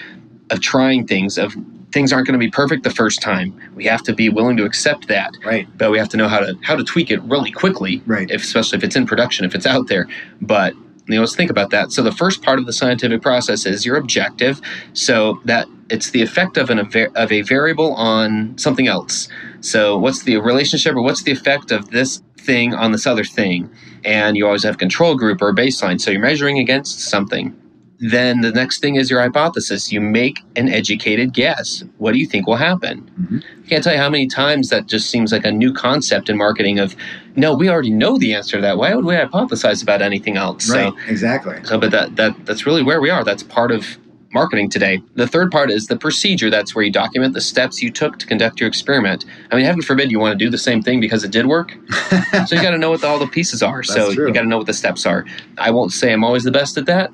of 0.50 0.60
trying 0.60 1.06
things, 1.06 1.38
of 1.38 1.54
things 1.92 2.12
aren't 2.12 2.26
going 2.26 2.38
to 2.38 2.44
be 2.44 2.50
perfect 2.50 2.84
the 2.84 2.90
first 2.90 3.20
time. 3.22 3.54
We 3.74 3.84
have 3.84 4.02
to 4.04 4.14
be 4.14 4.28
willing 4.30 4.56
to 4.56 4.64
accept 4.64 5.08
that 5.08 5.32
Right. 5.44 5.68
but 5.76 5.90
we 5.90 5.98
have 5.98 6.08
to 6.10 6.16
know 6.16 6.28
how 6.28 6.40
to 6.40 6.56
how 6.62 6.74
to 6.76 6.84
tweak 6.84 7.10
it 7.10 7.22
really 7.22 7.50
quickly 7.52 8.02
Right. 8.06 8.30
if, 8.30 8.42
especially 8.42 8.78
if 8.78 8.84
it's 8.84 8.96
in 8.96 9.06
production 9.06 9.44
if 9.44 9.54
it's 9.54 9.66
out 9.66 9.88
there 9.88 10.08
but 10.40 10.74
you 11.08 11.14
know 11.16 11.20
let's 11.20 11.36
think 11.36 11.50
about 11.50 11.70
that 11.70 11.92
so 11.92 12.02
the 12.02 12.12
first 12.12 12.42
part 12.42 12.58
of 12.58 12.64
the 12.66 12.72
scientific 12.72 13.20
process 13.22 13.66
is 13.66 13.84
your 13.84 13.96
objective 13.96 14.60
so 14.94 15.40
that 15.44 15.66
it's 15.90 16.10
the 16.10 16.22
effect 16.22 16.56
of 16.56 16.70
an 16.70 16.78
of 16.78 17.32
a 17.32 17.42
variable 17.42 17.92
on 17.94 18.56
something 18.56 18.86
else 18.86 19.28
so 19.62 19.96
what's 19.96 20.24
the 20.24 20.36
relationship 20.36 20.94
or 20.94 21.02
what's 21.02 21.22
the 21.22 21.32
effect 21.32 21.70
of 21.70 21.90
this 21.90 22.22
thing 22.38 22.74
on 22.74 22.92
this 22.92 23.06
other 23.06 23.24
thing 23.24 23.70
and 24.04 24.36
you 24.36 24.44
always 24.46 24.64
have 24.64 24.76
control 24.78 25.14
group 25.16 25.40
or 25.40 25.54
baseline 25.54 26.00
so 26.00 26.10
you're 26.10 26.20
measuring 26.20 26.58
against 26.58 27.00
something 27.00 27.56
then 28.02 28.40
the 28.40 28.50
next 28.50 28.80
thing 28.80 28.96
is 28.96 29.08
your 29.08 29.20
hypothesis. 29.20 29.92
You 29.92 30.00
make 30.00 30.40
an 30.56 30.68
educated 30.68 31.32
guess. 31.32 31.84
What 31.98 32.12
do 32.12 32.18
you 32.18 32.26
think 32.26 32.48
will 32.48 32.56
happen? 32.56 33.08
Mhm. 33.20 33.44
I 33.64 33.68
can't 33.68 33.84
tell 33.84 33.92
you 33.92 34.00
how 34.00 34.10
many 34.10 34.26
times 34.26 34.70
that 34.70 34.88
just 34.88 35.08
seems 35.08 35.30
like 35.30 35.46
a 35.46 35.52
new 35.52 35.72
concept 35.72 36.28
in 36.28 36.36
marketing 36.36 36.80
of, 36.80 36.96
no, 37.36 37.54
we 37.54 37.68
already 37.68 37.90
know 37.90 38.18
the 38.18 38.34
answer 38.34 38.56
to 38.56 38.60
that. 38.60 38.76
Why 38.76 38.92
would 38.92 39.04
we 39.04 39.14
hypothesize 39.14 39.84
about 39.84 40.02
anything 40.02 40.36
else? 40.36 40.68
Right. 40.68 40.92
So, 40.92 40.98
exactly. 41.08 41.58
so, 41.62 41.78
but 41.78 41.92
that, 41.92 42.16
that 42.16 42.44
that's 42.44 42.66
really 42.66 42.82
where 42.82 43.00
we 43.00 43.08
are. 43.08 43.22
That's 43.22 43.44
part 43.44 43.70
of 43.70 43.98
marketing 44.32 44.68
today. 44.70 45.02
The 45.14 45.26
third 45.26 45.50
part 45.50 45.70
is 45.70 45.86
the 45.86 45.96
procedure. 45.96 46.50
That's 46.50 46.74
where 46.74 46.84
you 46.84 46.90
document 46.90 47.34
the 47.34 47.40
steps 47.40 47.82
you 47.82 47.90
took 47.90 48.18
to 48.18 48.26
conduct 48.26 48.60
your 48.60 48.68
experiment. 48.68 49.24
I 49.50 49.56
mean, 49.56 49.64
heaven 49.64 49.82
forbid 49.82 50.10
you 50.10 50.18
want 50.18 50.38
to 50.38 50.44
do 50.44 50.50
the 50.50 50.58
same 50.58 50.82
thing 50.82 51.00
because 51.00 51.24
it 51.24 51.30
did 51.30 51.46
work. 51.46 51.72
so 52.46 52.56
you 52.56 52.62
got 52.62 52.70
to 52.70 52.78
know 52.78 52.90
what 52.90 53.04
all 53.04 53.18
the 53.18 53.26
pieces 53.26 53.62
are. 53.62 53.82
so 53.82 54.12
true. 54.12 54.26
you 54.26 54.32
got 54.34 54.42
to 54.42 54.48
know 54.48 54.58
what 54.58 54.66
the 54.66 54.74
steps 54.74 55.06
are. 55.06 55.24
I 55.58 55.70
won't 55.70 55.92
say 55.92 56.12
I'm 56.12 56.24
always 56.24 56.44
the 56.44 56.50
best 56.50 56.76
at 56.78 56.86
that, 56.86 57.10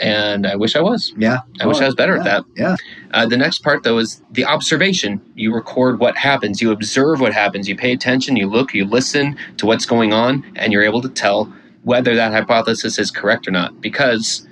and 0.00 0.46
I 0.46 0.56
wish 0.56 0.74
I 0.76 0.80
was. 0.80 1.12
yeah. 1.16 1.40
I 1.60 1.66
wish 1.66 1.80
I 1.80 1.86
was 1.86 1.94
better 1.94 2.14
yeah. 2.14 2.20
at 2.20 2.24
that. 2.24 2.44
Yeah. 2.56 2.76
Uh, 3.12 3.26
the 3.26 3.36
next 3.36 3.60
part, 3.62 3.82
though, 3.82 3.98
is 3.98 4.22
the 4.30 4.44
observation. 4.44 5.20
You 5.34 5.54
record 5.54 6.00
what 6.00 6.16
happens. 6.16 6.60
You 6.60 6.72
observe 6.72 7.20
what 7.20 7.32
happens. 7.32 7.68
You 7.68 7.76
pay 7.76 7.92
attention. 7.92 8.36
You 8.36 8.48
look. 8.48 8.74
You 8.74 8.84
listen 8.84 9.36
to 9.58 9.66
what's 9.66 9.86
going 9.86 10.12
on, 10.12 10.44
and 10.56 10.72
you're 10.72 10.82
able 10.82 11.02
to 11.02 11.08
tell 11.08 11.52
whether 11.84 12.14
that 12.14 12.32
hypothesis 12.32 12.98
is 12.98 13.10
correct 13.10 13.46
or 13.46 13.50
not. 13.50 13.80
Because 13.80 14.46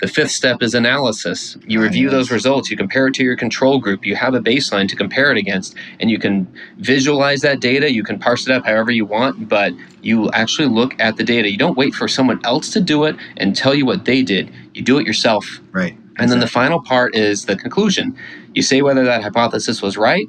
the 0.00 0.06
fifth 0.06 0.30
step 0.30 0.62
is 0.62 0.74
analysis. 0.74 1.56
You 1.66 1.82
review 1.82 2.08
those 2.08 2.30
results. 2.30 2.70
You 2.70 2.76
compare 2.76 3.08
it 3.08 3.14
to 3.14 3.24
your 3.24 3.36
control 3.36 3.80
group. 3.80 4.06
You 4.06 4.14
have 4.14 4.34
a 4.34 4.40
baseline 4.40 4.88
to 4.88 4.96
compare 4.96 5.32
it 5.32 5.38
against, 5.38 5.74
and 5.98 6.08
you 6.10 6.18
can 6.18 6.46
visualize 6.76 7.40
that 7.40 7.60
data. 7.60 7.92
You 7.92 8.04
can 8.04 8.18
parse 8.18 8.46
it 8.46 8.52
up 8.52 8.64
however 8.64 8.92
you 8.92 9.04
want, 9.04 9.48
but 9.48 9.72
you 10.00 10.30
actually 10.30 10.68
look 10.68 10.94
at 11.00 11.16
the 11.16 11.24
data. 11.24 11.50
You 11.50 11.58
don't 11.58 11.76
wait 11.76 11.94
for 11.94 12.06
someone 12.06 12.40
else 12.44 12.70
to 12.74 12.80
do 12.80 13.04
it 13.04 13.16
and 13.36 13.56
tell 13.56 13.74
you 13.74 13.84
what 13.84 14.04
they 14.04 14.22
did. 14.22 14.52
You 14.72 14.82
do 14.82 14.98
it 14.98 15.06
yourself. 15.06 15.58
Right. 15.72 15.96
And 16.18 16.30
then 16.30 16.40
the 16.40 16.48
final 16.48 16.80
part 16.80 17.14
is 17.14 17.44
the 17.44 17.56
conclusion. 17.56 18.16
You 18.54 18.62
say 18.62 18.82
whether 18.82 19.04
that 19.04 19.22
hypothesis 19.22 19.82
was 19.82 19.96
right. 19.96 20.26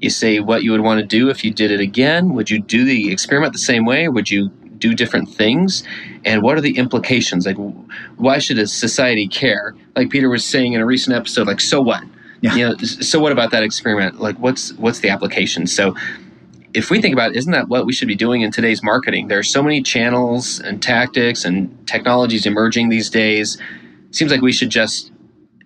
You 0.00 0.10
say 0.10 0.40
what 0.40 0.62
you 0.62 0.72
would 0.72 0.80
want 0.80 1.00
to 1.00 1.06
do 1.06 1.28
if 1.30 1.44
you 1.44 1.52
did 1.52 1.70
it 1.70 1.80
again. 1.80 2.34
Would 2.34 2.50
you 2.50 2.60
do 2.60 2.84
the 2.84 3.10
experiment 3.12 3.52
the 3.52 3.58
same 3.58 3.84
way? 3.84 4.08
Would 4.08 4.30
you 4.30 4.50
do 4.84 4.94
different 4.94 5.30
things? 5.30 5.82
And 6.26 6.42
what 6.42 6.58
are 6.58 6.60
the 6.60 6.76
implications? 6.76 7.46
Like, 7.46 7.56
why 8.16 8.38
should 8.38 8.58
a 8.58 8.66
society 8.66 9.26
care? 9.26 9.74
Like 9.96 10.10
Peter 10.10 10.28
was 10.28 10.44
saying 10.44 10.74
in 10.74 10.80
a 10.82 10.86
recent 10.86 11.16
episode, 11.16 11.46
like, 11.46 11.60
so 11.60 11.80
what? 11.80 12.04
Yeah. 12.42 12.54
You 12.54 12.68
know, 12.68 12.76
so 12.76 13.18
what 13.18 13.32
about 13.32 13.50
that 13.52 13.62
experiment? 13.62 14.20
Like, 14.20 14.36
what's 14.36 14.74
what's 14.74 15.00
the 15.00 15.08
application? 15.08 15.66
So, 15.66 15.96
if 16.74 16.90
we 16.90 17.00
think 17.00 17.14
about 17.14 17.30
it, 17.30 17.36
isn't 17.36 17.52
that 17.52 17.68
what 17.68 17.86
we 17.86 17.94
should 17.94 18.08
be 18.08 18.14
doing 18.16 18.42
in 18.42 18.50
today's 18.50 18.82
marketing? 18.82 19.28
There 19.28 19.38
are 19.38 19.44
so 19.44 19.62
many 19.62 19.80
channels 19.80 20.60
and 20.60 20.82
tactics 20.82 21.46
and 21.46 21.70
technologies 21.88 22.44
emerging 22.44 22.90
these 22.90 23.08
days. 23.08 23.56
Seems 24.10 24.30
like 24.30 24.42
we 24.42 24.52
should 24.52 24.70
just 24.70 25.10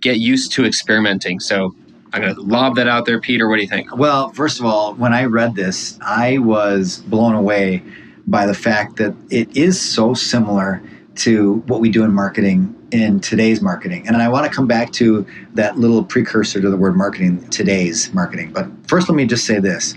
get 0.01 0.19
used 0.19 0.53
to 0.53 0.65
experimenting. 0.65 1.41
So 1.41 1.75
I'm 2.13 2.23
going 2.23 2.35
to 2.35 2.41
lob 2.41 2.77
that 2.77 2.87
out 2.87 3.07
there, 3.07 3.21
Peter. 3.21 3.49
What 3.49 3.57
do 3.57 3.63
you 3.63 3.69
think? 3.69 3.97
Well, 3.97 4.31
first 4.31 4.61
of 4.61 4.67
all, 4.67 4.95
when 4.95 5.13
I 5.13 5.25
read 5.25 5.57
this, 5.57 5.99
I 6.03 6.39
was 6.39 6.99
blown 7.09 7.35
away 7.35 7.83
by 8.29 8.47
the 8.47 8.55
fact 8.55 8.97
that 8.97 9.15
it 9.31 9.57
is 9.57 9.81
so 9.81 10.15
similar 10.15 10.83
to 11.17 11.55
what 11.67 11.81
we 11.81 11.91
do 11.91 12.05
in 12.05 12.13
marketing 12.13 12.75
in 12.91 13.21
today's 13.21 13.61
marketing. 13.61 14.07
And 14.07 14.17
I 14.17 14.29
want 14.29 14.51
to 14.51 14.55
come 14.55 14.67
back 14.67 14.93
to 14.93 15.27
that 15.55 15.79
little 15.79 16.05
precursor 16.05 16.61
to 16.61 16.71
the 16.71 16.77
word 16.77 16.97
marketing, 16.97 17.47
today's 17.49 18.13
marketing. 18.15 18.53
But 18.53 18.69
first, 18.87 19.09
let 19.09 19.17
me 19.17 19.27
just 19.27 19.45
say 19.45 19.59
this. 19.59 19.95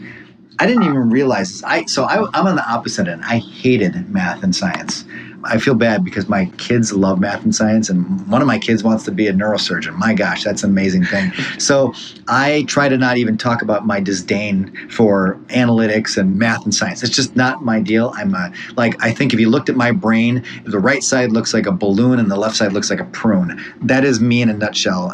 I 0.60 0.66
didn't 0.66 0.84
even 0.84 1.10
realize 1.10 1.52
this. 1.52 1.64
I 1.64 1.86
so 1.86 2.04
I, 2.04 2.26
I'm 2.34 2.48
on 2.48 2.56
the 2.56 2.70
opposite 2.70 3.08
end. 3.08 3.24
I 3.26 3.40
hated 3.40 4.10
math 4.10 4.44
and 4.44 4.56
science. 4.56 5.06
I 5.44 5.58
feel 5.58 5.76
bad 5.76 6.04
because 6.04 6.30
my 6.30 6.46
kids 6.58 6.94
love 6.94 7.20
math 7.20 7.44
and 7.44 7.56
science, 7.56 7.90
and 7.90 8.28
one 8.28 8.42
of 8.42 8.48
my 8.48 8.60
kids 8.60 8.84
wants 8.84 9.04
to 9.06 9.12
be 9.12 9.28
a 9.28 9.34
neurosurgeon. 9.34 9.96
My 9.98 10.14
gosh, 10.14 10.44
that's 10.44 10.64
an 10.64 10.70
amazing 10.70 11.06
thing. 11.06 11.32
so 11.58 11.94
I 12.28 12.64
try 12.68 12.90
to 12.90 12.98
not 12.98 13.18
even 13.18 13.38
talk 13.38 13.62
about 13.62 13.86
my 13.86 14.00
disdain 14.00 14.76
for 14.90 15.40
analytics 15.48 16.18
and 16.18 16.38
math 16.38 16.64
and 16.64 16.74
science. 16.74 17.04
It's 17.04 17.16
just 17.16 17.36
not 17.36 17.64
my 17.64 17.80
deal. 17.80 18.12
I'm 18.16 18.34
a, 18.34 18.52
like, 18.76 19.02
I 19.04 19.12
think 19.12 19.34
if 19.34 19.40
you 19.40 19.50
looked 19.50 19.70
at 19.70 19.76
my 19.76 19.92
brain, 19.92 20.44
the 20.66 20.80
right 20.80 21.04
side 21.04 21.32
looks 21.32 21.54
like 21.54 21.66
a 21.66 21.72
balloon 21.72 22.20
and 22.20 22.30
the 22.30 22.38
left 22.38 22.56
side 22.56 22.74
looks 22.74 22.90
like 22.90 23.00
a 23.00 23.06
prune. 23.06 23.62
That 23.82 24.06
is 24.06 24.20
me 24.20 24.42
in 24.42 24.50
a 24.50 24.54
nutshell. 24.54 25.14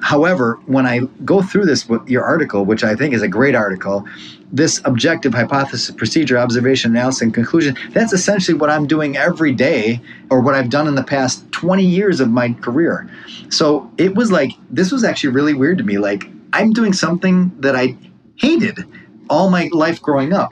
However, 0.00 0.58
when 0.66 0.86
I 0.86 1.00
go 1.24 1.42
through 1.42 1.66
this, 1.66 1.88
your 2.06 2.24
article, 2.24 2.64
which 2.64 2.84
I 2.84 2.94
think 2.94 3.14
is 3.14 3.22
a 3.22 3.28
great 3.28 3.54
article, 3.54 4.06
this 4.52 4.80
objective 4.84 5.34
hypothesis, 5.34 5.90
procedure, 5.94 6.38
observation, 6.38 6.92
analysis, 6.92 7.22
and 7.22 7.34
conclusion, 7.34 7.76
that's 7.90 8.12
essentially 8.12 8.56
what 8.56 8.70
I'm 8.70 8.86
doing 8.86 9.16
every 9.16 9.52
day 9.52 10.00
or 10.30 10.40
what 10.40 10.54
I've 10.54 10.70
done 10.70 10.86
in 10.86 10.94
the 10.94 11.02
past 11.02 11.50
20 11.52 11.84
years 11.84 12.20
of 12.20 12.30
my 12.30 12.52
career. 12.54 13.10
So 13.50 13.90
it 13.98 14.14
was 14.14 14.32
like, 14.32 14.52
this 14.70 14.90
was 14.90 15.04
actually 15.04 15.30
really 15.30 15.54
weird 15.54 15.78
to 15.78 15.84
me. 15.84 15.98
Like, 15.98 16.28
I'm 16.52 16.72
doing 16.72 16.92
something 16.92 17.52
that 17.60 17.76
I 17.76 17.96
hated 18.36 18.84
all 19.28 19.50
my 19.50 19.68
life 19.72 20.00
growing 20.00 20.32
up. 20.32 20.50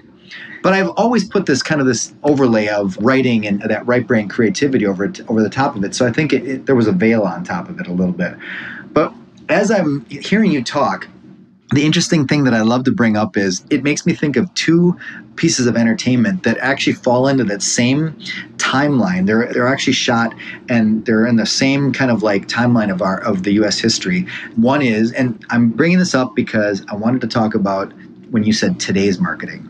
But 0.62 0.72
I've 0.72 0.90
always 0.90 1.24
put 1.24 1.46
this 1.46 1.62
kind 1.62 1.80
of 1.80 1.86
this 1.86 2.12
overlay 2.24 2.66
of 2.68 2.96
writing 2.98 3.46
and 3.46 3.62
that 3.62 3.86
right 3.86 4.06
brain 4.06 4.28
creativity 4.28 4.84
over 4.84 5.04
it, 5.04 5.20
over 5.30 5.42
the 5.42 5.50
top 5.50 5.76
of 5.76 5.84
it. 5.84 5.94
So 5.94 6.06
I 6.06 6.12
think 6.12 6.32
it, 6.32 6.46
it, 6.46 6.66
there 6.66 6.74
was 6.74 6.88
a 6.88 6.92
veil 6.92 7.22
on 7.22 7.44
top 7.44 7.68
of 7.68 7.78
it 7.78 7.86
a 7.86 7.92
little 7.92 8.12
bit. 8.12 8.34
But 8.92 9.14
as 9.48 9.70
I'm 9.70 10.04
hearing 10.06 10.50
you 10.50 10.64
talk, 10.64 11.06
the 11.70 11.84
interesting 11.84 12.26
thing 12.26 12.44
that 12.44 12.54
I 12.54 12.62
love 12.62 12.84
to 12.84 12.92
bring 12.92 13.16
up 13.16 13.36
is 13.36 13.64
it 13.70 13.82
makes 13.82 14.06
me 14.06 14.14
think 14.14 14.36
of 14.36 14.52
two 14.54 14.96
pieces 15.34 15.66
of 15.66 15.76
entertainment 15.76 16.44
that 16.44 16.56
actually 16.58 16.92
fall 16.92 17.26
into 17.26 17.44
that 17.44 17.62
same 17.62 18.12
timeline. 18.56 19.26
They're 19.26 19.52
they're 19.52 19.66
actually 19.66 19.92
shot 19.94 20.34
and 20.68 21.04
they're 21.06 21.26
in 21.26 21.36
the 21.36 21.46
same 21.46 21.92
kind 21.92 22.10
of 22.10 22.22
like 22.22 22.46
timeline 22.46 22.90
of 22.90 23.02
our 23.02 23.20
of 23.22 23.42
the 23.42 23.52
U.S. 23.54 23.78
history. 23.78 24.26
One 24.54 24.80
is, 24.80 25.12
and 25.12 25.44
I'm 25.50 25.70
bringing 25.70 25.98
this 25.98 26.14
up 26.14 26.36
because 26.36 26.84
I 26.88 26.94
wanted 26.94 27.20
to 27.22 27.26
talk 27.26 27.54
about 27.54 27.92
when 28.30 28.44
you 28.44 28.52
said 28.52 28.78
today's 28.78 29.18
marketing. 29.18 29.62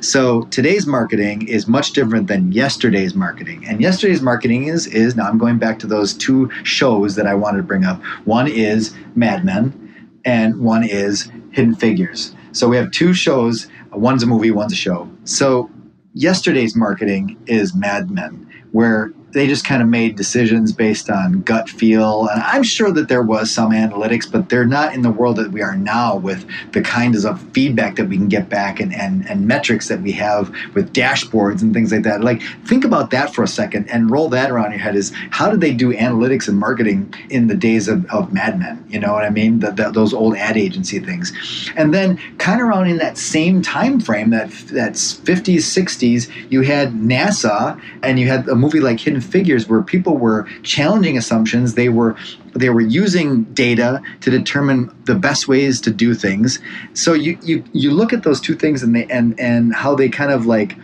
So 0.00 0.42
today's 0.44 0.86
marketing 0.86 1.48
is 1.48 1.66
much 1.66 1.92
different 1.92 2.28
than 2.28 2.52
yesterday's 2.52 3.14
marketing. 3.14 3.64
And 3.66 3.80
yesterday's 3.80 4.22
marketing 4.22 4.64
is 4.64 4.86
is 4.86 5.16
now 5.16 5.26
I'm 5.26 5.38
going 5.38 5.58
back 5.58 5.78
to 5.80 5.86
those 5.86 6.12
two 6.12 6.50
shows 6.64 7.16
that 7.16 7.26
I 7.26 7.34
wanted 7.34 7.58
to 7.58 7.62
bring 7.64 7.84
up. 7.84 8.02
One 8.24 8.46
is 8.46 8.94
Mad 9.14 9.44
Men 9.44 9.79
and 10.24 10.60
one 10.60 10.84
is 10.84 11.30
Hidden 11.52 11.76
Figures. 11.76 12.34
So 12.52 12.68
we 12.68 12.76
have 12.76 12.90
two 12.90 13.14
shows. 13.14 13.68
One's 13.92 14.22
a 14.22 14.26
movie, 14.26 14.50
one's 14.50 14.72
a 14.72 14.76
show. 14.76 15.10
So 15.24 15.70
yesterday's 16.14 16.76
marketing 16.76 17.36
is 17.46 17.74
Mad 17.74 18.10
Men, 18.10 18.48
where 18.72 19.12
they 19.32 19.46
just 19.46 19.64
kind 19.64 19.82
of 19.82 19.88
made 19.88 20.16
decisions 20.16 20.72
based 20.72 21.08
on 21.08 21.42
gut 21.42 21.68
feel. 21.68 22.26
And 22.28 22.42
I'm 22.42 22.62
sure 22.62 22.90
that 22.92 23.08
there 23.08 23.22
was 23.22 23.50
some 23.50 23.70
analytics, 23.70 24.30
but 24.30 24.48
they're 24.48 24.66
not 24.66 24.94
in 24.94 25.02
the 25.02 25.10
world 25.10 25.36
that 25.36 25.52
we 25.52 25.62
are 25.62 25.76
now 25.76 26.16
with 26.16 26.46
the 26.72 26.82
kinds 26.82 27.24
of 27.24 27.40
feedback 27.52 27.96
that 27.96 28.08
we 28.08 28.16
can 28.16 28.28
get 28.28 28.48
back 28.48 28.80
and, 28.80 28.94
and, 28.94 29.28
and 29.28 29.46
metrics 29.46 29.88
that 29.88 30.00
we 30.00 30.12
have 30.12 30.48
with 30.74 30.92
dashboards 30.92 31.62
and 31.62 31.72
things 31.72 31.92
like 31.92 32.02
that. 32.02 32.22
Like, 32.22 32.42
think 32.66 32.84
about 32.84 33.10
that 33.10 33.34
for 33.34 33.42
a 33.42 33.48
second 33.48 33.88
and 33.88 34.10
roll 34.10 34.28
that 34.30 34.50
around 34.50 34.72
your 34.72 34.80
head 34.80 34.96
is 34.96 35.12
how 35.30 35.50
did 35.50 35.60
they 35.60 35.72
do 35.72 35.92
analytics 35.92 36.48
and 36.48 36.58
marketing 36.58 37.12
in 37.28 37.46
the 37.46 37.54
days 37.54 37.88
of, 37.88 38.04
of 38.10 38.32
Mad 38.32 38.58
Men? 38.58 38.84
You 38.88 38.98
know 38.98 39.12
what 39.12 39.24
I 39.24 39.30
mean? 39.30 39.60
The, 39.60 39.70
the, 39.70 39.90
those 39.90 40.12
old 40.12 40.36
ad 40.36 40.56
agency 40.56 40.98
things. 40.98 41.32
And 41.76 41.94
then 41.94 42.18
kind 42.38 42.60
of 42.60 42.66
around 42.66 42.88
in 42.88 42.96
that 42.98 43.16
same 43.16 43.62
time 43.62 44.00
frame, 44.00 44.30
that 44.30 44.50
that's 44.72 45.14
50s, 45.20 45.58
60s, 45.58 46.50
you 46.50 46.62
had 46.62 46.92
NASA 46.92 47.80
and 48.02 48.18
you 48.18 48.26
had 48.26 48.48
a 48.48 48.54
movie 48.54 48.80
like 48.80 48.98
Hidden 48.98 49.19
figures 49.20 49.68
where 49.68 49.82
people 49.82 50.16
were 50.16 50.44
challenging 50.62 51.16
assumptions. 51.16 51.74
They 51.74 51.88
were 51.88 52.16
they 52.54 52.70
were 52.70 52.80
using 52.80 53.44
data 53.54 54.02
to 54.20 54.30
determine 54.30 54.94
the 55.04 55.14
best 55.14 55.48
ways 55.48 55.80
to 55.82 55.90
do 55.90 56.14
things. 56.14 56.58
So 56.94 57.12
you 57.12 57.38
you 57.42 57.64
you 57.72 57.90
look 57.90 58.12
at 58.12 58.22
those 58.22 58.40
two 58.40 58.54
things 58.54 58.82
and 58.82 58.94
they 58.94 59.06
and 59.06 59.38
and 59.38 59.74
how 59.74 59.94
they 59.94 60.08
kind 60.08 60.32
of 60.32 60.46
like 60.46 60.76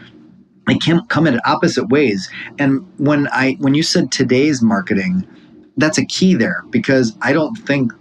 they 0.67 0.77
can 0.79 1.05
come 1.07 1.27
in 1.27 1.41
opposite 1.45 1.89
ways. 1.89 2.29
And 2.59 2.87
when 2.99 3.29
I 3.29 3.53
when 3.61 3.75
you 3.75 3.83
said 3.83 4.11
today's 4.11 4.63
marketing, 4.63 5.27
that's 5.77 5.99
a 5.99 6.05
key 6.05 6.35
there 6.35 6.65
because 6.71 7.17
I 7.23 7.33
don't 7.33 7.55
think 7.57 7.93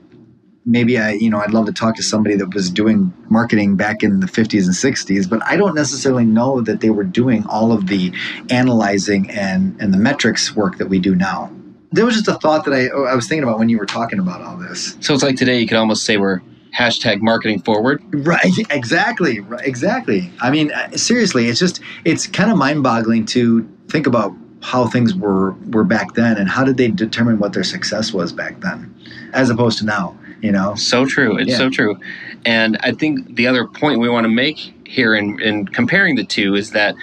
maybe 0.65 0.97
I, 0.97 1.11
you 1.11 1.29
know, 1.29 1.39
I'd 1.39 1.51
love 1.51 1.67
to 1.67 1.73
talk 1.73 1.95
to 1.95 2.03
somebody 2.03 2.35
that 2.35 2.53
was 2.53 2.69
doing 2.69 3.13
marketing 3.29 3.75
back 3.75 4.03
in 4.03 4.19
the 4.19 4.27
50s 4.27 4.65
and 4.65 4.73
60s, 4.73 5.29
but 5.29 5.41
I 5.43 5.55
don't 5.57 5.75
necessarily 5.75 6.25
know 6.25 6.61
that 6.61 6.81
they 6.81 6.89
were 6.89 7.03
doing 7.03 7.45
all 7.47 7.71
of 7.71 7.87
the 7.87 8.11
analyzing 8.49 9.29
and, 9.29 9.79
and 9.79 9.93
the 9.93 9.97
metrics 9.97 10.55
work 10.55 10.77
that 10.77 10.87
we 10.87 10.99
do 10.99 11.15
now. 11.15 11.51
There 11.91 12.05
was 12.05 12.15
just 12.15 12.27
a 12.27 12.33
thought 12.33 12.65
that 12.65 12.73
I, 12.73 12.87
I 12.87 13.15
was 13.15 13.27
thinking 13.27 13.43
about 13.43 13.59
when 13.59 13.69
you 13.69 13.77
were 13.77 13.85
talking 13.85 14.19
about 14.19 14.41
all 14.41 14.57
this. 14.57 14.97
So 14.99 15.13
it's 15.13 15.23
like 15.23 15.35
today, 15.35 15.59
you 15.59 15.67
could 15.67 15.77
almost 15.77 16.03
say 16.03 16.17
we're 16.17 16.41
hashtag 16.75 17.21
marketing 17.21 17.61
forward. 17.61 18.03
Right, 18.13 18.51
exactly, 18.69 19.39
right, 19.41 19.65
exactly. 19.65 20.31
I 20.41 20.49
mean, 20.49 20.71
uh, 20.71 20.91
seriously, 20.97 21.47
it's 21.47 21.59
just, 21.59 21.79
it's 22.03 22.27
kind 22.27 22.51
of 22.51 22.57
mind 22.57 22.83
boggling 22.83 23.25
to 23.27 23.69
think 23.87 24.07
about 24.07 24.33
how 24.61 24.87
things 24.87 25.13
were 25.13 25.51
were 25.67 25.83
back 25.83 26.15
then 26.15 26.37
and 26.37 26.49
how 26.49 26.63
did 26.63 26.75
they 26.75 26.89
determine 26.89 27.37
what 27.37 27.53
their 27.53 27.63
success 27.63 28.11
was 28.11 28.33
back 28.33 28.59
then 28.61 28.91
as 29.31 29.51
opposed 29.51 29.77
to 29.77 29.85
now 29.85 30.17
you 30.45 30.51
know 30.51 30.75
so 30.75 31.05
true 31.05 31.37
it's 31.37 31.51
yeah. 31.51 31.57
so 31.57 31.69
true 31.69 31.97
and 32.45 32.77
i 32.81 32.91
think 32.91 33.35
the 33.35 33.47
other 33.47 33.65
point 33.65 33.99
we 33.99 34.09
want 34.09 34.23
to 34.23 34.29
make 34.29 34.73
here 34.85 35.15
in, 35.15 35.41
in 35.41 35.67
comparing 35.67 36.15
the 36.15 36.23
two 36.23 36.55
is 36.55 36.71
that 36.71 36.95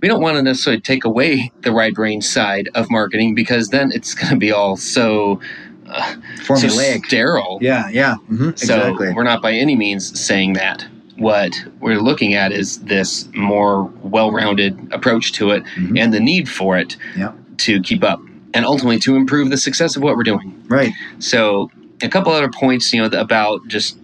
we 0.00 0.08
don't 0.08 0.20
want 0.20 0.36
to 0.36 0.42
necessarily 0.42 0.80
take 0.80 1.04
away 1.04 1.50
the 1.60 1.72
right 1.72 1.94
brain 1.94 2.20
side 2.20 2.68
of 2.74 2.90
marketing 2.90 3.34
because 3.34 3.68
then 3.68 3.90
it's 3.92 4.14
going 4.14 4.30
to 4.30 4.38
be 4.38 4.52
all 4.52 4.76
so 4.76 5.40
uh, 5.86 6.14
formulaic, 6.40 7.00
so 7.00 7.08
sterile. 7.08 7.58
Yeah, 7.60 7.88
yeah, 7.88 8.16
mm-hmm, 8.30 8.50
exactly. 8.50 9.08
So 9.08 9.14
we're 9.14 9.24
not 9.24 9.42
by 9.42 9.52
any 9.52 9.74
means 9.74 10.18
saying 10.20 10.52
that. 10.54 10.86
What 11.16 11.52
we're 11.80 11.98
looking 11.98 12.34
at 12.34 12.52
is 12.52 12.78
this 12.80 13.28
more 13.34 13.84
well-rounded 14.02 14.92
approach 14.92 15.32
to 15.32 15.50
it 15.50 15.64
mm-hmm. 15.64 15.96
and 15.96 16.14
the 16.14 16.20
need 16.20 16.48
for 16.48 16.78
it 16.78 16.96
yeah. 17.16 17.32
to 17.58 17.82
keep 17.82 18.04
up 18.04 18.20
and 18.54 18.64
ultimately 18.64 19.00
to 19.00 19.16
improve 19.16 19.50
the 19.50 19.56
success 19.56 19.96
of 19.96 20.02
what 20.02 20.16
we're 20.16 20.22
doing. 20.22 20.62
Right. 20.68 20.92
So 21.18 21.72
a 22.02 22.08
couple 22.08 22.32
other 22.32 22.50
points, 22.50 22.92
you 22.92 23.00
know, 23.00 23.18
about 23.18 23.66
just 23.68 23.98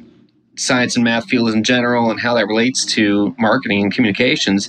science 0.57 0.95
and 0.95 1.05
math 1.05 1.27
fields 1.27 1.55
in 1.55 1.65
general 1.65 2.11
and 2.11 2.21
how 2.21 2.35
that 2.35 2.47
relates 2.47 2.85
to 2.85 3.35
marketing 3.39 3.83
and 3.83 3.93
communications. 3.93 4.69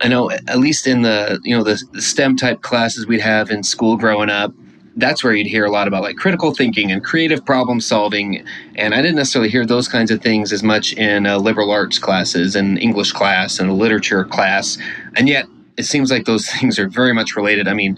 I 0.00 0.08
know 0.08 0.30
at 0.30 0.58
least 0.58 0.86
in 0.86 1.02
the 1.02 1.40
you 1.44 1.56
know 1.56 1.62
the, 1.62 1.76
STEM 2.00 2.36
type 2.36 2.62
classes 2.62 3.06
we'd 3.06 3.20
have 3.20 3.50
in 3.50 3.62
school 3.62 3.96
growing 3.96 4.30
up, 4.30 4.52
that's 4.96 5.22
where 5.22 5.32
you'd 5.32 5.46
hear 5.46 5.64
a 5.64 5.70
lot 5.70 5.86
about 5.86 6.02
like 6.02 6.16
critical 6.16 6.52
thinking 6.52 6.90
and 6.90 7.04
creative 7.04 7.44
problem 7.44 7.80
solving. 7.80 8.44
And 8.74 8.94
I 8.94 9.00
didn't 9.00 9.16
necessarily 9.16 9.50
hear 9.50 9.64
those 9.64 9.88
kinds 9.88 10.10
of 10.10 10.20
things 10.20 10.52
as 10.52 10.62
much 10.62 10.92
in 10.94 11.26
uh, 11.26 11.38
liberal 11.38 11.70
arts 11.70 11.98
classes 11.98 12.56
and 12.56 12.78
English 12.78 13.12
class 13.12 13.60
and 13.60 13.70
a 13.70 13.74
literature 13.74 14.24
class. 14.24 14.76
And 15.16 15.28
yet 15.28 15.46
it 15.76 15.84
seems 15.84 16.10
like 16.10 16.24
those 16.24 16.48
things 16.60 16.78
are 16.78 16.88
very 16.88 17.14
much 17.14 17.36
related. 17.36 17.68
I 17.68 17.74
mean, 17.74 17.96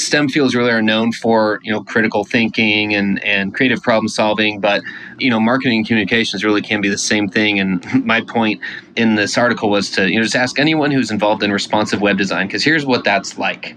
STEM 0.00 0.28
fields 0.28 0.54
really 0.54 0.70
are 0.70 0.82
known 0.82 1.12
for 1.12 1.60
you 1.62 1.72
know 1.72 1.82
critical 1.82 2.24
thinking 2.24 2.94
and 2.94 3.22
and 3.24 3.54
creative 3.54 3.82
problem 3.82 4.08
solving, 4.08 4.60
but 4.60 4.82
you 5.18 5.30
know 5.30 5.38
marketing 5.38 5.78
and 5.78 5.86
communications 5.86 6.44
really 6.44 6.62
can 6.62 6.80
be 6.80 6.88
the 6.88 6.98
same 6.98 7.28
thing. 7.28 7.60
And 7.60 7.84
my 8.04 8.20
point 8.20 8.60
in 8.96 9.14
this 9.14 9.36
article 9.36 9.70
was 9.70 9.90
to 9.92 10.10
you 10.10 10.16
know 10.16 10.22
just 10.22 10.36
ask 10.36 10.58
anyone 10.58 10.90
who's 10.90 11.10
involved 11.10 11.42
in 11.42 11.52
responsive 11.52 12.00
web 12.00 12.18
design 12.18 12.46
because 12.46 12.64
here's 12.64 12.86
what 12.86 13.04
that's 13.04 13.38
like. 13.38 13.76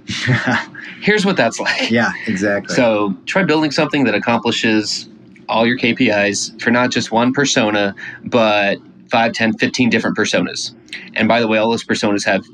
here's 1.01 1.25
what 1.25 1.37
that's 1.37 1.59
like. 1.59 1.91
Yeah, 1.91 2.11
exactly. 2.27 2.75
So 2.75 3.15
try 3.25 3.43
building 3.43 3.71
something 3.71 4.05
that 4.05 4.15
accomplishes 4.15 5.09
all 5.49 5.67
your 5.67 5.77
KPIs 5.77 6.61
for 6.61 6.71
not 6.71 6.89
just 6.89 7.11
one 7.11 7.33
persona, 7.33 7.93
but 8.23 8.77
5, 9.11 9.33
10, 9.33 9.57
15 9.57 9.89
different 9.89 10.17
personas. 10.17 10.73
And 11.15 11.27
by 11.27 11.39
the 11.41 11.47
way, 11.47 11.57
all 11.57 11.69
those 11.69 11.83
personas 11.83 12.25
have 12.25 12.45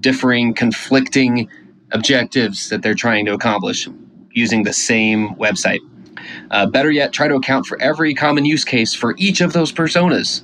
differing, 0.00 0.54
conflicting 0.54 1.48
objectives 1.92 2.68
that 2.70 2.82
they're 2.82 2.94
trying 2.94 3.24
to 3.26 3.32
accomplish 3.32 3.88
using 4.32 4.62
the 4.62 4.72
same 4.72 5.30
website. 5.36 5.80
Uh, 6.50 6.66
better 6.66 6.90
yet, 6.90 7.12
try 7.12 7.28
to 7.28 7.34
account 7.34 7.66
for 7.66 7.80
every 7.80 8.14
common 8.14 8.44
use 8.44 8.64
case 8.64 8.94
for 8.94 9.14
each 9.18 9.40
of 9.40 9.52
those 9.52 9.72
personas. 9.72 10.42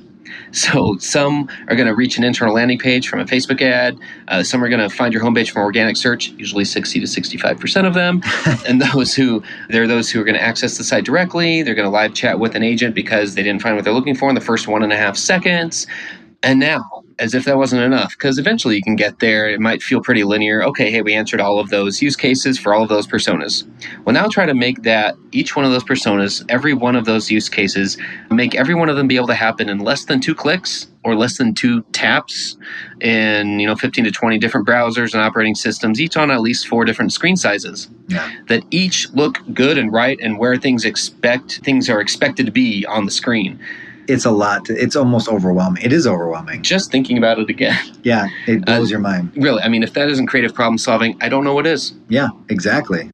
So 0.55 0.97
some 0.99 1.49
are 1.69 1.75
going 1.75 1.89
to 1.89 1.95
reach 1.95 2.17
an 2.17 2.25
internal 2.25 2.55
landing 2.55 2.79
page 2.79 3.09
from 3.09 3.21
a 3.21 3.25
Facebook 3.25 3.61
ad. 3.61 3.99
Uh, 4.29 4.43
some 4.43 4.63
are 4.63 4.69
going 4.69 4.89
to 4.89 4.95
find 4.95 5.13
your 5.13 5.23
homepage 5.23 5.51
from 5.51 5.63
organic 5.63 5.97
search, 5.97 6.29
usually 6.31 6.65
60 6.65 7.01
to 7.01 7.07
65 7.07 7.59
percent 7.59 7.87
of 7.87 7.95
them. 7.95 8.23
and 8.67 8.81
those 8.81 9.15
who 9.15 9.43
there 9.69 9.83
are 9.83 9.87
those 9.87 10.11
who 10.11 10.21
are 10.21 10.25
going 10.25 10.37
to 10.37 10.43
access 10.43 10.79
the 10.79 10.85
site 10.85 11.05
directly. 11.05 11.63
They're 11.63 11.75
going 11.75 11.87
to 11.87 11.91
live 11.91 12.15
chat 12.15 12.39
with 12.39 12.55
an 12.55 12.63
agent 12.63 12.95
because 12.95 13.35
they 13.35 13.43
didn't 13.43 13.63
find 13.63 13.75
what 13.75 13.85
they're 13.85 13.95
looking 13.95 14.15
for 14.15 14.29
in 14.29 14.35
the 14.35 14.41
first 14.41 14.69
one 14.69 14.83
and 14.83 14.93
a 14.93 14.97
half 14.97 15.17
seconds. 15.17 15.87
And 16.43 16.61
now 16.61 17.04
as 17.19 17.35
if 17.35 17.45
that 17.45 17.57
wasn't 17.57 17.83
enough 17.83 18.11
because 18.13 18.39
eventually 18.39 18.77
you 18.77 18.83
can 18.83 18.97
get 18.97 19.19
there. 19.21 19.49
It 19.49 19.61
might 19.61 19.83
feel 19.83 20.01
pretty 20.01 20.25
linear. 20.25 20.63
Okay, 20.65 20.91
hey, 20.91 21.03
we 21.03 21.15
answered 21.15 21.41
all 21.41 21.59
of 21.59 21.71
those 21.71 22.03
use 22.03 22.17
cases 22.17 22.59
for 22.59 22.75
all 22.75 22.83
of 22.83 22.89
those 22.89 23.07
personas. 23.07 23.65
Well, 24.05 24.15
now 24.15 24.29
try 24.29 24.47
to 24.47 24.55
make 24.55 24.83
that 24.83 25.15
each 25.33 25.57
one 25.57 25.65
of 25.65 25.71
those 25.73 25.85
personas, 25.85 26.45
every 26.49 26.75
one 26.75 26.97
of 26.97 27.05
those 27.05 27.31
use 27.31 27.49
cases, 27.49 27.97
make 28.31 28.55
every 28.55 28.75
one 28.75 28.89
of 28.89 28.97
them 28.97 29.07
be 29.09 29.17
able 29.17 29.27
to 29.29 29.35
happen 29.35 29.69
in 29.69 29.79
less 29.79 30.05
than 30.05 30.21
two 30.21 30.35
clicks 30.35 30.89
or 31.05 31.15
less 31.15 31.37
than 31.39 31.55
two 31.55 31.83
taps 31.93 32.57
in 33.01 33.59
you 33.61 33.67
know 33.67 33.77
15 33.77 34.05
to 34.05 34.11
20 34.11 34.39
different 34.39 34.67
browsers 34.67 35.13
and 35.13 35.23
operating 35.23 35.55
systems 35.55 36.01
each 36.01 36.17
on 36.17 36.31
at 36.31 36.41
least 36.41 36.67
four 36.67 36.85
different 36.85 37.13
screen 37.13 37.37
sizes 37.37 37.89
Yeah. 38.09 38.31
that 38.49 38.63
each 38.71 39.11
look 39.11 39.39
good 39.53 39.77
and 39.77 39.93
right 39.93 40.19
and 40.23 40.39
where 40.39 40.57
things 40.57 40.85
expect 40.87 41.61
things 41.63 41.91
are 41.91 42.01
expected 42.01 42.47
to 42.47 42.53
be 42.53 42.87
on 42.87 43.05
the 43.05 43.11
screen 43.11 43.61
It's 44.09 44.25
a 44.25 44.31
lot. 44.31 44.65
to- 44.67 44.75
It's 44.81 44.97
almost 44.97 45.29
overwhelming. 45.29 45.83
It 45.83 45.93
is 45.93 46.07
overwhelming. 46.07 46.63
just 46.63 46.91
thinking 46.91 47.19
about 47.19 47.39
it 47.39 47.49
again 47.51 47.77
Yeah, 48.03 48.27
it 48.47 48.65
blows 48.65 48.89
Uh, 48.89 48.93
your 48.95 49.01
mind. 49.01 49.31
really 49.37 49.63
i 49.63 49.69
mean 49.69 49.83
if 49.83 49.93
that 49.95 50.09
isn't 50.09 50.27
creative 50.27 50.55
problem 50.55 50.79
solving 50.79 51.17
i 51.21 51.29
don't 51.29 51.45
know 51.45 51.55
what 51.55 51.67
is 51.67 51.93
Yeah, 52.09 52.29
exactly. 52.49 53.11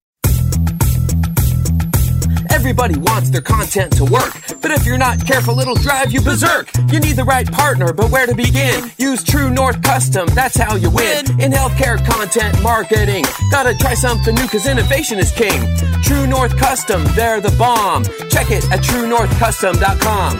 Everybody 2.50 2.98
wants 2.98 3.30
their 3.30 3.40
content 3.40 3.90
to 3.96 4.04
work, 4.04 4.34
but 4.60 4.70
if 4.70 4.84
you're 4.84 4.98
not 4.98 5.24
careful, 5.24 5.58
it'll 5.60 5.76
drive 5.76 6.12
you 6.12 6.20
berserk. 6.20 6.68
You 6.92 7.00
need 7.00 7.16
the 7.16 7.24
right 7.24 7.50
partner, 7.50 7.92
but 7.92 8.10
where 8.10 8.26
to 8.26 8.34
begin? 8.34 8.90
Use 8.98 9.24
True 9.24 9.48
North 9.48 9.80
Custom, 9.82 10.26
that's 10.34 10.56
how 10.58 10.76
you 10.76 10.90
win. 10.90 11.24
In 11.40 11.52
healthcare 11.52 12.04
content 12.04 12.60
marketing, 12.62 13.24
gotta 13.50 13.74
try 13.78 13.94
something 13.94 14.34
new, 14.34 14.46
cause 14.46 14.66
innovation 14.66 15.18
is 15.18 15.32
king. 15.32 15.60
True 16.02 16.26
North 16.26 16.54
Custom, 16.58 17.02
they're 17.16 17.40
the 17.40 17.52
bomb. 17.56 18.04
Check 18.28 18.50
it 18.50 18.64
at 18.70 18.80
truenorthcustom.com. 18.80 20.32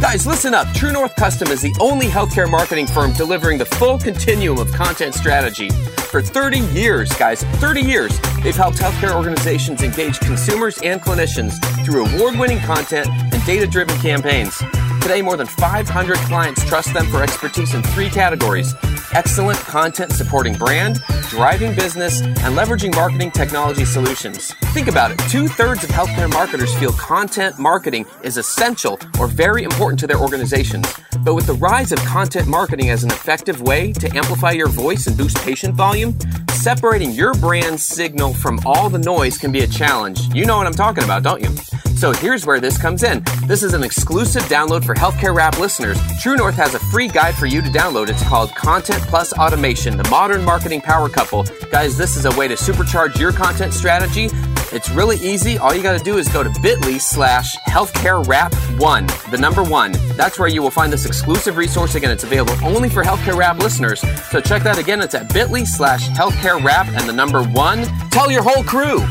Guys, 0.00 0.28
listen 0.28 0.54
up. 0.54 0.72
True 0.74 0.92
North 0.92 1.16
Custom 1.16 1.48
is 1.48 1.60
the 1.60 1.74
only 1.80 2.06
healthcare 2.06 2.48
marketing 2.48 2.86
firm 2.86 3.12
delivering 3.14 3.58
the 3.58 3.64
full 3.64 3.98
continuum 3.98 4.58
of 4.58 4.72
content 4.72 5.12
strategy. 5.12 5.70
For 6.10 6.22
30 6.22 6.60
years, 6.60 7.12
guys, 7.14 7.42
30 7.42 7.80
years, 7.80 8.16
they've 8.44 8.54
helped 8.54 8.78
healthcare 8.78 9.12
organizations 9.12 9.82
engage 9.82 10.20
consumers 10.20 10.78
and 10.82 11.00
clinicians 11.02 11.52
through 11.84 12.06
award 12.06 12.38
winning 12.38 12.60
content 12.60 13.08
and 13.08 13.44
data 13.44 13.66
driven 13.66 13.98
campaigns. 13.98 14.56
Today, 15.02 15.20
more 15.20 15.36
than 15.36 15.48
500 15.48 16.16
clients 16.18 16.64
trust 16.64 16.94
them 16.94 17.06
for 17.06 17.20
expertise 17.20 17.74
in 17.74 17.82
three 17.82 18.08
categories 18.08 18.74
excellent 19.12 19.58
content 19.58 20.12
supporting 20.12 20.54
brand, 20.54 21.00
driving 21.28 21.74
business, 21.74 22.20
and 22.22 22.56
leveraging 22.56 22.94
marketing 22.94 23.30
technology 23.30 23.84
solutions. 23.84 24.52
Think 24.72 24.88
about 24.88 25.10
it 25.10 25.18
two 25.28 25.48
thirds 25.48 25.84
of 25.84 25.90
healthcare 25.90 26.30
marketers 26.32 26.74
feel 26.78 26.92
content 26.92 27.58
marketing 27.58 28.06
is 28.22 28.36
essential 28.36 28.98
or 29.18 29.26
very 29.26 29.62
important 29.62 29.98
to 30.00 30.06
their 30.06 30.18
organizations. 30.18 30.86
But 31.20 31.34
with 31.34 31.46
the 31.46 31.54
rise 31.54 31.92
of 31.92 31.98
content 32.00 32.46
marketing 32.48 32.90
as 32.90 33.04
an 33.04 33.10
effective 33.10 33.60
way 33.62 33.92
to 33.94 34.16
amplify 34.16 34.52
your 34.52 34.68
voice 34.68 35.06
and 35.06 35.16
boost 35.16 35.36
patient 35.38 35.74
volume, 35.74 36.16
separating 36.52 37.12
your 37.12 37.34
brand 37.34 37.80
signal 37.80 38.34
from 38.34 38.58
all 38.66 38.90
the 38.90 38.98
noise 38.98 39.38
can 39.38 39.52
be 39.52 39.60
a 39.60 39.66
challenge. 39.66 40.34
You 40.34 40.44
know 40.44 40.56
what 40.56 40.66
I'm 40.66 40.74
talking 40.74 41.04
about, 41.04 41.22
don't 41.22 41.40
you? 41.40 41.50
So 41.98 42.12
here's 42.12 42.46
where 42.46 42.60
this 42.60 42.78
comes 42.78 43.02
in. 43.02 43.24
This 43.48 43.64
is 43.64 43.74
an 43.74 43.82
exclusive 43.82 44.44
download 44.44 44.84
for 44.84 44.94
Healthcare 44.94 45.34
Rap 45.34 45.58
listeners. 45.58 45.98
True 46.20 46.36
North 46.36 46.54
has 46.54 46.76
a 46.76 46.78
free 46.78 47.08
guide 47.08 47.34
for 47.34 47.46
you 47.46 47.60
to 47.60 47.68
download. 47.70 48.08
It's 48.08 48.22
called 48.22 48.54
Content 48.54 49.02
Plus 49.08 49.32
Automation, 49.32 49.96
the 49.96 50.08
modern 50.08 50.44
marketing 50.44 50.80
power 50.80 51.08
couple. 51.08 51.42
Guys, 51.72 51.98
this 51.98 52.16
is 52.16 52.24
a 52.24 52.30
way 52.38 52.46
to 52.46 52.54
supercharge 52.54 53.18
your 53.18 53.32
content 53.32 53.74
strategy. 53.74 54.28
It's 54.70 54.88
really 54.90 55.16
easy. 55.16 55.58
All 55.58 55.74
you 55.74 55.82
got 55.82 55.98
to 55.98 56.04
do 56.04 56.18
is 56.18 56.28
go 56.28 56.44
to 56.44 56.60
bit.ly 56.62 56.98
slash 56.98 57.56
healthcare 57.66 58.24
rap 58.28 58.54
one, 58.78 59.08
the 59.32 59.38
number 59.38 59.64
one. 59.64 59.90
That's 60.16 60.38
where 60.38 60.48
you 60.48 60.62
will 60.62 60.70
find 60.70 60.92
this 60.92 61.04
exclusive 61.04 61.56
resource. 61.56 61.96
Again, 61.96 62.12
it's 62.12 62.22
available 62.22 62.54
only 62.62 62.90
for 62.90 63.02
Healthcare 63.02 63.36
Rap 63.36 63.58
listeners. 63.58 63.98
So 64.30 64.40
check 64.40 64.62
that 64.62 64.78
again. 64.78 65.00
It's 65.00 65.16
at 65.16 65.34
bit.ly 65.34 65.64
slash 65.64 66.08
healthcare 66.10 66.62
rap 66.62 66.86
and 66.90 67.08
the 67.08 67.12
number 67.12 67.42
one. 67.42 67.86
Tell 68.10 68.30
your 68.30 68.44
whole 68.44 68.62
crew. 68.62 69.04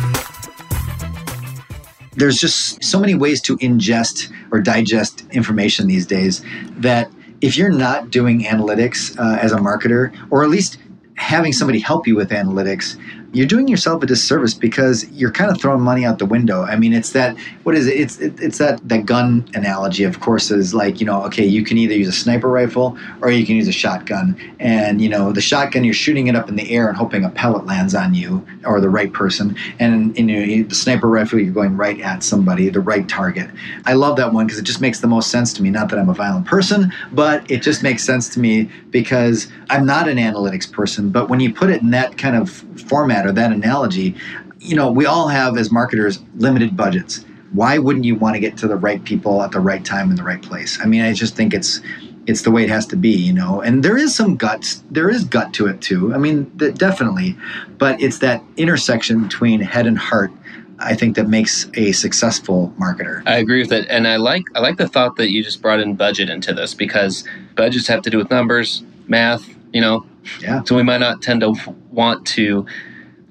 There's 2.17 2.37
just 2.37 2.83
so 2.83 2.99
many 2.99 3.13
ways 3.13 3.41
to 3.43 3.57
ingest 3.57 4.31
or 4.51 4.59
digest 4.59 5.23
information 5.31 5.87
these 5.87 6.05
days 6.05 6.43
that 6.71 7.09
if 7.41 7.55
you're 7.55 7.71
not 7.71 8.09
doing 8.09 8.41
analytics 8.41 9.17
uh, 9.19 9.37
as 9.37 9.51
a 9.51 9.57
marketer, 9.57 10.11
or 10.31 10.43
at 10.43 10.49
least 10.49 10.79
having 11.15 11.53
somebody 11.53 11.79
help 11.79 12.07
you 12.07 12.15
with 12.15 12.31
analytics, 12.31 12.99
you're 13.37 13.45
doing 13.45 13.67
yourself 13.67 14.01
a 14.01 14.07
disservice 14.07 14.55
because 14.55 15.07
you're 15.11 15.31
kind 15.31 15.51
of 15.51 15.61
throwing 15.61 15.81
money 15.81 16.03
out 16.03 16.17
the 16.17 16.25
window. 16.25 16.63
I 16.63 16.75
mean, 16.75 16.91
it's 16.91 17.11
that 17.11 17.37
what 17.63 17.75
is 17.75 17.85
it? 17.85 17.99
It's 17.99 18.17
it, 18.17 18.33
it's 18.39 18.57
that 18.57 18.85
that 18.89 19.05
gun 19.05 19.47
analogy. 19.53 20.03
Of 20.03 20.19
course, 20.21 20.49
is 20.49 20.73
like 20.73 20.99
you 20.99 21.05
know, 21.05 21.23
okay, 21.25 21.45
you 21.45 21.63
can 21.63 21.77
either 21.77 21.93
use 21.93 22.07
a 22.07 22.11
sniper 22.11 22.49
rifle 22.49 22.97
or 23.21 23.29
you 23.29 23.45
can 23.45 23.55
use 23.55 23.67
a 23.67 23.71
shotgun, 23.71 24.35
and 24.59 24.99
you 24.99 25.07
know, 25.07 25.31
the 25.31 25.41
shotgun 25.41 25.83
you're 25.83 25.93
shooting 25.93 26.27
it 26.27 26.35
up 26.35 26.49
in 26.49 26.55
the 26.55 26.71
air 26.71 26.87
and 26.87 26.97
hoping 26.97 27.23
a 27.23 27.29
pellet 27.29 27.65
lands 27.65 27.93
on 27.93 28.15
you 28.15 28.45
or 28.65 28.81
the 28.81 28.89
right 28.89 29.13
person, 29.13 29.55
and 29.79 30.17
in 30.17 30.29
you 30.29 30.63
know, 30.63 30.67
the 30.67 30.75
sniper 30.75 31.07
rifle 31.07 31.39
you're 31.39 31.53
going 31.53 31.77
right 31.77 32.01
at 32.01 32.23
somebody, 32.23 32.69
the 32.69 32.79
right 32.79 33.07
target. 33.07 33.49
I 33.85 33.93
love 33.93 34.17
that 34.17 34.33
one 34.33 34.47
because 34.47 34.59
it 34.59 34.65
just 34.65 34.81
makes 34.81 34.99
the 35.01 35.07
most 35.07 35.29
sense 35.29 35.53
to 35.53 35.61
me. 35.61 35.69
Not 35.69 35.89
that 35.89 35.99
I'm 35.99 36.09
a 36.09 36.13
violent 36.13 36.47
person, 36.47 36.91
but 37.11 37.49
it 37.51 37.61
just 37.61 37.83
makes 37.83 38.03
sense 38.03 38.29
to 38.29 38.39
me 38.39 38.71
because 38.89 39.47
I'm 39.69 39.85
not 39.85 40.07
an 40.07 40.17
analytics 40.17 40.71
person. 40.71 41.11
But 41.11 41.29
when 41.29 41.39
you 41.39 41.53
put 41.53 41.69
it 41.69 41.81
in 41.81 41.91
that 41.91 42.17
kind 42.17 42.35
of 42.35 42.49
format 42.87 43.26
or 43.27 43.31
that 43.33 43.51
analogy, 43.51 44.15
you 44.59 44.75
know, 44.75 44.91
we 44.91 45.05
all 45.05 45.27
have 45.27 45.57
as 45.57 45.71
marketers 45.71 46.19
limited 46.35 46.75
budgets. 46.75 47.25
Why 47.53 47.77
wouldn't 47.77 48.05
you 48.05 48.15
want 48.15 48.35
to 48.35 48.39
get 48.39 48.57
to 48.57 48.67
the 48.67 48.75
right 48.75 49.03
people 49.03 49.41
at 49.41 49.51
the 49.51 49.59
right 49.59 49.83
time 49.83 50.09
in 50.09 50.15
the 50.15 50.23
right 50.23 50.41
place? 50.41 50.79
I 50.81 50.85
mean, 50.85 51.01
I 51.01 51.13
just 51.13 51.35
think 51.35 51.53
it's 51.53 51.81
it's 52.27 52.41
the 52.41 52.51
way 52.51 52.63
it 52.63 52.69
has 52.69 52.85
to 52.87 52.97
be, 52.97 53.09
you 53.09 53.31
know. 53.31 53.61
And 53.61 53.83
there 53.83 53.97
is 53.97 54.13
some 54.13 54.35
guts. 54.35 54.83
There 54.91 55.09
is 55.09 55.23
gut 55.23 55.53
to 55.53 55.67
it 55.67 55.79
too. 55.81 56.13
I 56.13 56.17
mean, 56.17 56.51
th- 56.59 56.75
definitely. 56.75 57.37
But 57.77 58.01
it's 58.01 58.19
that 58.19 58.43
intersection 58.57 59.23
between 59.23 59.61
head 59.61 59.87
and 59.87 59.97
heart. 59.97 60.31
I 60.79 60.93
think 60.93 61.15
that 61.15 61.27
makes 61.27 61.67
a 61.73 61.91
successful 61.93 62.73
marketer. 62.77 63.23
I 63.25 63.37
agree 63.37 63.61
with 63.61 63.71
it, 63.71 63.87
and 63.89 64.07
I 64.07 64.17
like 64.17 64.43
I 64.53 64.59
like 64.59 64.77
the 64.77 64.87
thought 64.87 65.15
that 65.15 65.31
you 65.31 65.43
just 65.43 65.61
brought 65.61 65.79
in 65.79 65.95
budget 65.95 66.29
into 66.29 66.53
this 66.53 66.73
because 66.73 67.23
budgets 67.55 67.87
have 67.87 68.01
to 68.03 68.09
do 68.09 68.17
with 68.17 68.29
numbers, 68.29 68.83
math, 69.07 69.47
you 69.73 69.81
know. 69.81 70.05
Yeah. 70.41 70.61
So 70.63 70.75
we 70.75 70.83
might 70.83 70.99
not 70.99 71.21
tend 71.21 71.41
to 71.41 71.55
want 71.89 72.27
to 72.27 72.65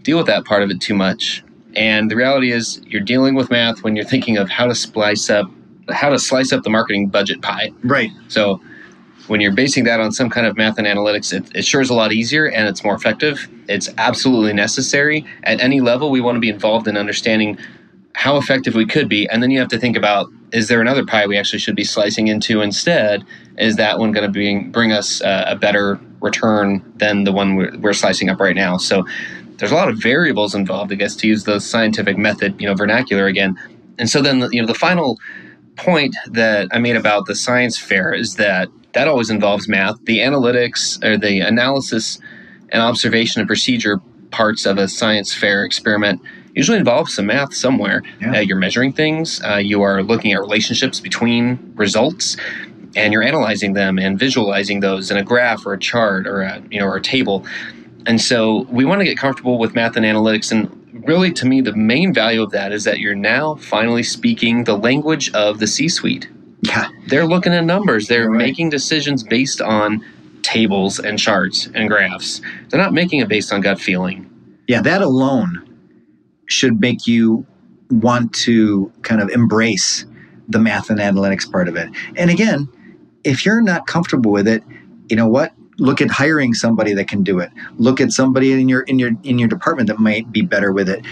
deal 0.07 0.17
with 0.17 0.27
that 0.27 0.45
part 0.45 0.63
of 0.63 0.71
it 0.71 0.81
too 0.81 0.95
much. 0.95 1.45
And 1.75 2.11
the 2.11 2.17
reality 2.17 2.53
is, 2.53 2.81
you're 2.87 3.03
dealing 3.03 3.35
with 3.35 3.51
math 3.51 3.83
when 3.83 3.97
you're 3.97 4.07
thinking 4.07 4.39
of 4.39 4.49
how 4.49 4.67
to 4.67 4.75
splice 4.75 5.29
up 5.29 5.51
how 5.91 6.09
to 6.09 6.19
slice 6.19 6.53
up 6.53 6.65
the 6.65 6.71
marketing 6.71 7.09
budget 7.09 7.43
pie. 7.43 7.71
Right. 7.85 8.11
So 8.29 8.61
when 9.29 9.41
you're 9.41 9.55
basing 9.55 9.85
that 9.85 10.01
on 10.01 10.11
some 10.11 10.31
kind 10.31 10.47
of 10.47 10.57
math 10.57 10.79
and 10.79 10.87
analytics, 10.87 11.33
it, 11.33 11.55
it 11.55 11.65
sure 11.65 11.81
is 11.81 11.91
a 11.91 11.95
lot 11.95 12.13
easier 12.13 12.49
and 12.49 12.69
it's 12.69 12.83
more 12.83 12.95
effective. 12.95 13.49
It's 13.69 13.89
absolutely 13.99 14.53
necessary. 14.53 15.25
At 15.45 15.61
any 15.61 15.81
level, 15.81 16.11
we 16.11 16.21
want 16.21 16.37
to 16.37 16.41
be 16.41 16.49
involved 16.49 16.89
in 16.89 16.97
understanding 16.97 17.57
how 18.15 18.37
effective 18.37 18.75
we 18.75 18.87
could 18.87 19.09
be. 19.09 19.29
And 19.29 19.43
then 19.43 19.51
you 19.51 19.61
have 19.61 19.69
to 19.69 19.79
think 19.79 19.97
about 19.97 20.29
is 20.53 20.69
there 20.69 20.81
another 20.81 21.05
pie 21.05 21.27
we 21.27 21.37
actually 21.37 21.59
should 21.59 21.77
be 21.77 21.85
slicing 21.85 22.29
into 22.29 22.63
instead? 22.63 23.25
Is 23.59 23.77
that 23.77 23.99
one 23.99 24.13
going 24.13 24.27
to 24.27 24.33
bring, 24.33 24.71
bring 24.71 24.93
us 24.93 25.21
uh, 25.23 25.45
a 25.47 25.57
better 25.57 26.01
return 26.21 26.83
than 26.97 27.25
the 27.25 27.33
one 27.33 27.57
we're, 27.57 27.77
we're 27.79 27.93
slicing 27.93 28.29
up 28.29 28.41
right 28.41 28.57
now? 28.57 28.77
So 28.77 29.05
there's 29.59 29.73
a 29.73 29.75
lot 29.75 29.89
of 29.89 29.99
variables 29.99 30.55
involved, 30.55 30.93
I 30.93 30.97
guess, 30.97 31.17
to 31.17 31.27
use 31.27 31.45
the 31.45 31.61
scientific 31.61 32.19
method, 32.19 32.61
you 32.61 32.67
know, 32.67 32.75
vernacular 32.75 33.27
again. 33.27 33.59
And 33.99 34.09
so 34.09 34.21
then, 34.21 34.47
you 34.53 34.61
know, 34.61 34.67
the 34.67 34.75
final 34.75 35.19
point 35.77 36.17
that 36.31 36.69
I 36.73 36.79
made 36.79 36.97
about 36.97 37.27
the 37.27 37.35
science 37.35 37.79
fair 37.79 38.13
is 38.13 38.37
that 38.37 38.69
that 38.93 39.09
always 39.09 39.31
involves 39.31 39.69
math. 39.69 40.03
The 40.05 40.19
analytics 40.19 41.03
or 41.05 41.19
the 41.19 41.41
analysis 41.41 42.19
and 42.71 42.83
observation 42.83 43.41
and 43.41 43.47
procedure 43.47 44.01
parts 44.31 44.67
of 44.67 44.79
a 44.79 44.89
science 44.89 45.35
fair 45.35 45.65
experiment 45.65 46.21
usually 46.55 46.79
involves 46.79 47.15
some 47.15 47.27
math 47.27 47.55
somewhere. 47.55 48.03
Yeah. 48.21 48.37
Uh, 48.37 48.41
you're 48.41 48.57
measuring 48.57 48.93
things, 48.93 49.43
uh, 49.45 49.57
you 49.57 49.83
are 49.83 50.03
looking 50.03 50.33
at 50.33 50.41
relationships 50.41 51.01
between 51.01 51.73
results, 51.77 52.37
and 52.97 53.13
you're 53.13 53.23
analyzing 53.23 53.75
them 53.75 53.99
and 53.99 54.19
visualizing 54.19 54.81
those 54.81 55.11
in 55.11 55.19
a 55.19 55.23
graph 55.23 55.67
or 55.67 55.75
a 55.75 55.79
chart 55.79 56.27
or 56.27 56.41
a 56.41 56.63
you 56.71 56.81
know 56.81 56.87
or 56.87 56.97
a 56.97 57.03
table. 57.03 57.45
And 58.07 58.21
so 58.21 58.67
we 58.71 58.85
want 58.85 59.01
to 59.01 59.05
get 59.05 59.19
comfortable 59.19 59.59
with 59.59 59.75
math 59.75 59.97
and 59.97 60.07
analytics. 60.07 60.53
And 60.53 61.05
really, 61.07 61.33
to 61.33 61.47
me, 61.47 61.61
the 61.61 61.75
main 61.75 62.15
value 62.15 62.43
of 62.43 62.51
that 62.53 62.73
is 62.73 62.85
that 62.85 62.99
you're 62.99 63.15
now 63.15 63.57
finally 63.57 64.03
speaking 64.03 64.65
the 64.65 64.77
language 64.77 65.31
of 65.33 65.59
the 65.59 65.67
C 65.67 65.89
suite. 65.89 66.29
Yeah. 66.63 66.89
They're 67.09 67.27
looking 67.27 67.53
at 67.53 67.65
numbers, 67.65 68.09
they're 68.09 68.31
right. 68.31 68.39
making 68.39 68.71
decisions 68.71 69.23
based 69.23 69.61
on 69.61 70.05
tables 70.43 70.99
and 70.99 71.19
charts 71.19 71.69
and 71.75 71.89
graphs. 71.89 72.41
They're 72.69 72.81
not 72.81 72.93
making 72.93 73.21
it 73.21 73.29
based 73.29 73.53
on 73.53 73.61
gut 73.61 73.81
feeling. 73.81 74.31
Yeah, 74.69 74.81
that 74.83 75.03
alone 75.03 75.63
should 76.47 76.81
make 76.81 77.07
you 77.07 77.47
want 77.91 78.33
to 78.33 78.93
kind 79.03 79.21
of 79.21 79.29
embrace 79.31 80.07
the 80.49 80.59
math 80.59 80.91
and 80.91 80.99
analytics 81.01 81.51
part 81.51 81.69
of 81.69 81.77
it. 81.77 81.91
And 82.17 82.31
again, 82.31 82.69
if 83.25 83.45
you're 83.45 83.61
not 83.61 83.87
comfortable 83.87 84.31
with 84.31 84.47
it, 84.47 84.63
you 85.09 85.17
know 85.17 85.29
what? 85.29 85.53
Look 85.79 86.01
at 86.01 86.11
hiring 86.11 86.55
somebody 86.55 86.95
that 86.95 87.09
can 87.09 87.23
do 87.23 87.39
it. 87.39 87.51
Look 87.77 88.01
at 88.01 88.13
somebody 88.13 88.53
in 88.53 88.69
your 88.69 88.83
in 88.83 88.99
your 88.99 89.11
in 89.23 89.39
your 89.39 89.49
department 89.49 89.89
that 89.89 89.99
might 89.99 90.31
be 90.33 90.43
better 90.43 90.73
with 90.73 90.89
it. 90.89 91.05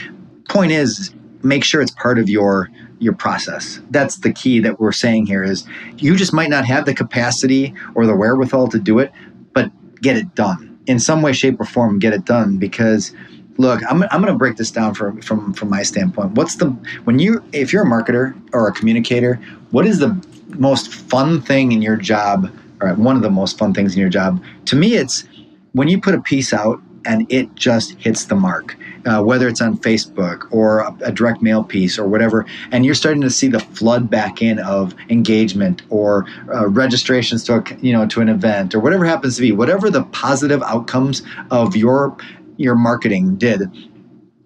Point 0.49 0.73
is, 0.73 1.15
make 1.43 1.65
sure 1.65 1.81
it's 1.81 1.91
part 1.91 2.19
of 2.19 2.29
your 2.29 2.71
your 2.99 3.15
process. 3.15 3.81
That's 3.91 4.19
the 4.19 4.33
key 4.33 4.61
that 4.61 4.81
we're 4.81 4.93
saying 4.93 5.27
here 5.27 5.43
is 5.43 5.67
you 5.99 6.17
just 6.17 6.33
might 6.33 6.49
not 6.49 6.65
have 6.65 6.87
the 6.87 6.95
capacity 6.95 7.75
or 7.95 8.07
the 8.07 8.17
wherewithal 8.17 8.69
to 8.69 8.79
do 8.79 8.99
it, 8.99 9.13
but 9.53 9.71
get 10.01 10.17
it 10.17 10.35
done 10.35 10.79
in 10.87 10.99
some 10.99 11.23
way, 11.23 11.33
shape, 11.33 11.61
or 11.61 11.65
form. 11.65 11.99
Get 11.99 12.13
it 12.13 12.25
done 12.25 12.59
because 12.59 13.13
look, 13.59 13.81
I'm, 13.89 14.03
I'm 14.05 14.21
going 14.21 14.33
to 14.33 14.39
break 14.39 14.57
this 14.57 14.71
down 14.71 14.95
from 14.95 15.21
from 15.21 15.53
from 15.55 15.71
my 15.71 15.83
standpoint. 15.83 16.33
What's 16.33 16.57
the 16.57 16.67
when 17.05 17.19
you 17.19 17.43
if 17.53 17.73
you're 17.73 17.85
a 17.85 17.87
marketer 17.87 18.35
or 18.53 18.69
a 18.69 18.73
communicator, 18.73 19.35
what 19.71 19.87
is 19.87 19.99
the 19.99 20.17
most 20.59 20.93
fun 20.93 21.41
thing 21.41 21.73
in 21.73 21.83
your 21.83 21.97
job, 21.97 22.51
or 22.81 22.95
one 22.95 23.17
of 23.17 23.23
the 23.23 23.31
most 23.31 23.59
fun 23.59 23.75
things 23.75 23.95
in 23.95 24.01
your 24.01 24.11
job? 24.11 24.43
To 24.67 24.77
me, 24.77 24.95
it's 24.95 25.25
when 25.73 25.89
you 25.89 26.01
put 26.01 26.15
a 26.15 26.21
piece 26.21 26.53
out 26.53 26.81
and 27.07 27.31
it 27.31 27.55
just 27.55 27.93
hits 27.99 28.27
the 28.27 28.35
mark. 28.35 28.77
Uh, 29.07 29.23
whether 29.23 29.47
it's 29.49 29.61
on 29.61 29.77
Facebook 29.77 30.51
or 30.51 30.79
a, 30.79 30.97
a, 31.03 31.13
direct 31.13 31.43
mail 31.43 31.63
piece 31.63 31.99
or 31.99 32.09
whatever, 32.09 32.47
and 32.71 32.87
you're 32.87 32.95
starting 32.95 33.21
to 33.21 33.29
see 33.29 33.49
the 33.49 33.61
flood 33.61 34.09
back 34.09 34.41
in 34.41 34.59
of 34.61 34.95
engagement 35.11 35.83
or 35.91 36.25
uh, 36.55 36.67
registrations 36.69 37.45
to 37.45 37.57
a, 37.57 37.65
you 37.83 37.93
know 37.93 38.07
to 38.07 38.23
an 38.23 38.31
event 38.31 38.75
or 38.75 38.81
whatever 38.81 39.05
happens 39.05 39.37
to 39.37 39.43
be, 39.43 39.53
whatever 39.53 39.91
the 39.91 40.05
positive 40.05 40.63
outcomes 40.63 41.23
of 41.51 41.77
your 41.77 42.17
your 42.57 42.75
marketing 42.75 43.37
did, 43.37 43.61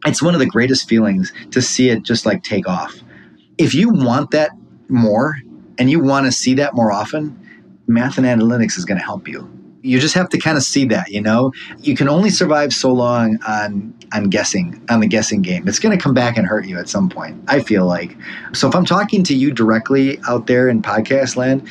it's 0.06 0.20
one 0.20 0.34
of 0.34 0.40
the 0.40 0.46
greatest 0.46 0.88
feelings 0.88 1.32
to 1.52 1.62
see 1.62 1.90
it 1.90 2.02
just 2.02 2.26
like 2.26 2.42
take 2.42 2.68
off. 2.68 2.94
If 3.58 3.74
you 3.74 3.90
want 3.90 4.32
that 4.32 4.50
more 4.88 5.36
and 5.78 5.88
you 5.88 6.00
want 6.00 6.26
to 6.26 6.32
see 6.32 6.54
that 6.54 6.74
more 6.74 6.90
often, 6.90 7.38
math 7.88 8.18
and 8.18 8.26
analytics 8.26 8.76
is 8.78 8.84
going 8.84 8.98
to 8.98 9.04
help 9.04 9.26
you. 9.26 9.50
You 9.82 10.00
just 10.00 10.14
have 10.14 10.28
to 10.30 10.38
kind 10.38 10.56
of 10.56 10.64
see 10.64 10.84
that 10.86 11.10
you 11.10 11.20
know? 11.20 11.52
You 11.78 11.94
can 11.96 12.08
only 12.08 12.30
survive 12.30 12.72
so 12.72 12.92
long 12.92 13.38
on 13.46 13.94
on 14.12 14.24
guessing 14.24 14.84
on 14.90 15.00
the 15.00 15.06
guessing 15.06 15.42
game. 15.42 15.68
It's 15.68 15.78
going 15.78 15.96
to 15.96 16.02
come 16.02 16.14
back 16.14 16.36
and 16.36 16.46
hurt 16.46 16.66
you 16.66 16.78
at 16.78 16.88
some 16.88 17.08
point 17.08 17.42
i 17.48 17.60
feel 17.60 17.86
like. 17.86 18.16
So 18.52 18.68
if 18.68 18.74
i'm 18.74 18.84
talking 18.84 19.22
to 19.24 19.34
you 19.34 19.52
directly 19.52 20.18
out 20.28 20.46
there 20.46 20.68
in 20.68 20.82
podcast 20.82 21.36
land 21.36 21.66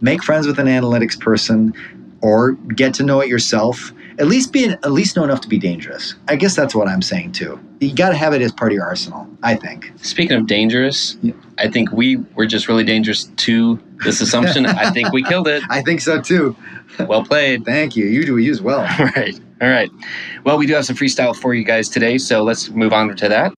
make 0.00 0.22
friends 0.22 0.46
with 0.46 0.58
an 0.58 0.66
analytics 0.66 1.18
person 1.18 1.74
or 2.20 2.52
get 2.52 2.94
to 2.94 3.02
know 3.02 3.20
it 3.20 3.28
yourself. 3.28 3.92
At 4.18 4.28
least 4.28 4.52
be 4.52 4.68
at 4.68 4.92
least 4.92 5.16
know 5.16 5.24
enough 5.24 5.42
to 5.42 5.48
be 5.48 5.58
dangerous. 5.58 6.14
I 6.28 6.36
guess 6.36 6.56
that's 6.56 6.74
what 6.74 6.88
i'm 6.88 7.02
saying 7.02 7.32
too. 7.32 7.60
You 7.80 7.94
got 7.94 8.10
to 8.10 8.16
have 8.16 8.32
it 8.32 8.40
as 8.40 8.50
part 8.52 8.72
of 8.72 8.76
your 8.76 8.84
arsenal 8.84 9.28
i 9.42 9.54
think. 9.54 9.92
Speaking 9.96 10.36
of 10.36 10.46
dangerous 10.46 11.18
yeah. 11.22 11.34
i 11.58 11.68
think 11.68 11.92
we 11.92 12.16
were 12.34 12.46
just 12.46 12.68
really 12.68 12.84
dangerous 12.84 13.24
to 13.24 13.78
this 14.04 14.20
assumption 14.20 14.66
i 14.66 14.90
think 14.90 15.12
we 15.12 15.22
killed 15.22 15.48
it 15.48 15.62
i 15.70 15.82
think 15.82 16.00
so 16.00 16.20
too 16.20 16.56
well 17.00 17.24
played. 17.24 17.64
Thank 17.64 17.96
you. 17.96 18.06
You 18.06 18.24
do 18.24 18.36
use 18.38 18.62
well. 18.62 18.80
All 18.98 19.06
right. 19.16 19.38
All 19.60 19.68
right. 19.68 19.90
Well, 20.44 20.58
we 20.58 20.66
do 20.66 20.74
have 20.74 20.86
some 20.86 20.96
freestyle 20.96 21.34
for 21.34 21.54
you 21.54 21.64
guys 21.64 21.88
today, 21.88 22.18
so 22.18 22.42
let's 22.42 22.68
move 22.70 22.92
on 22.92 23.16
to 23.16 23.28
that. 23.28 23.52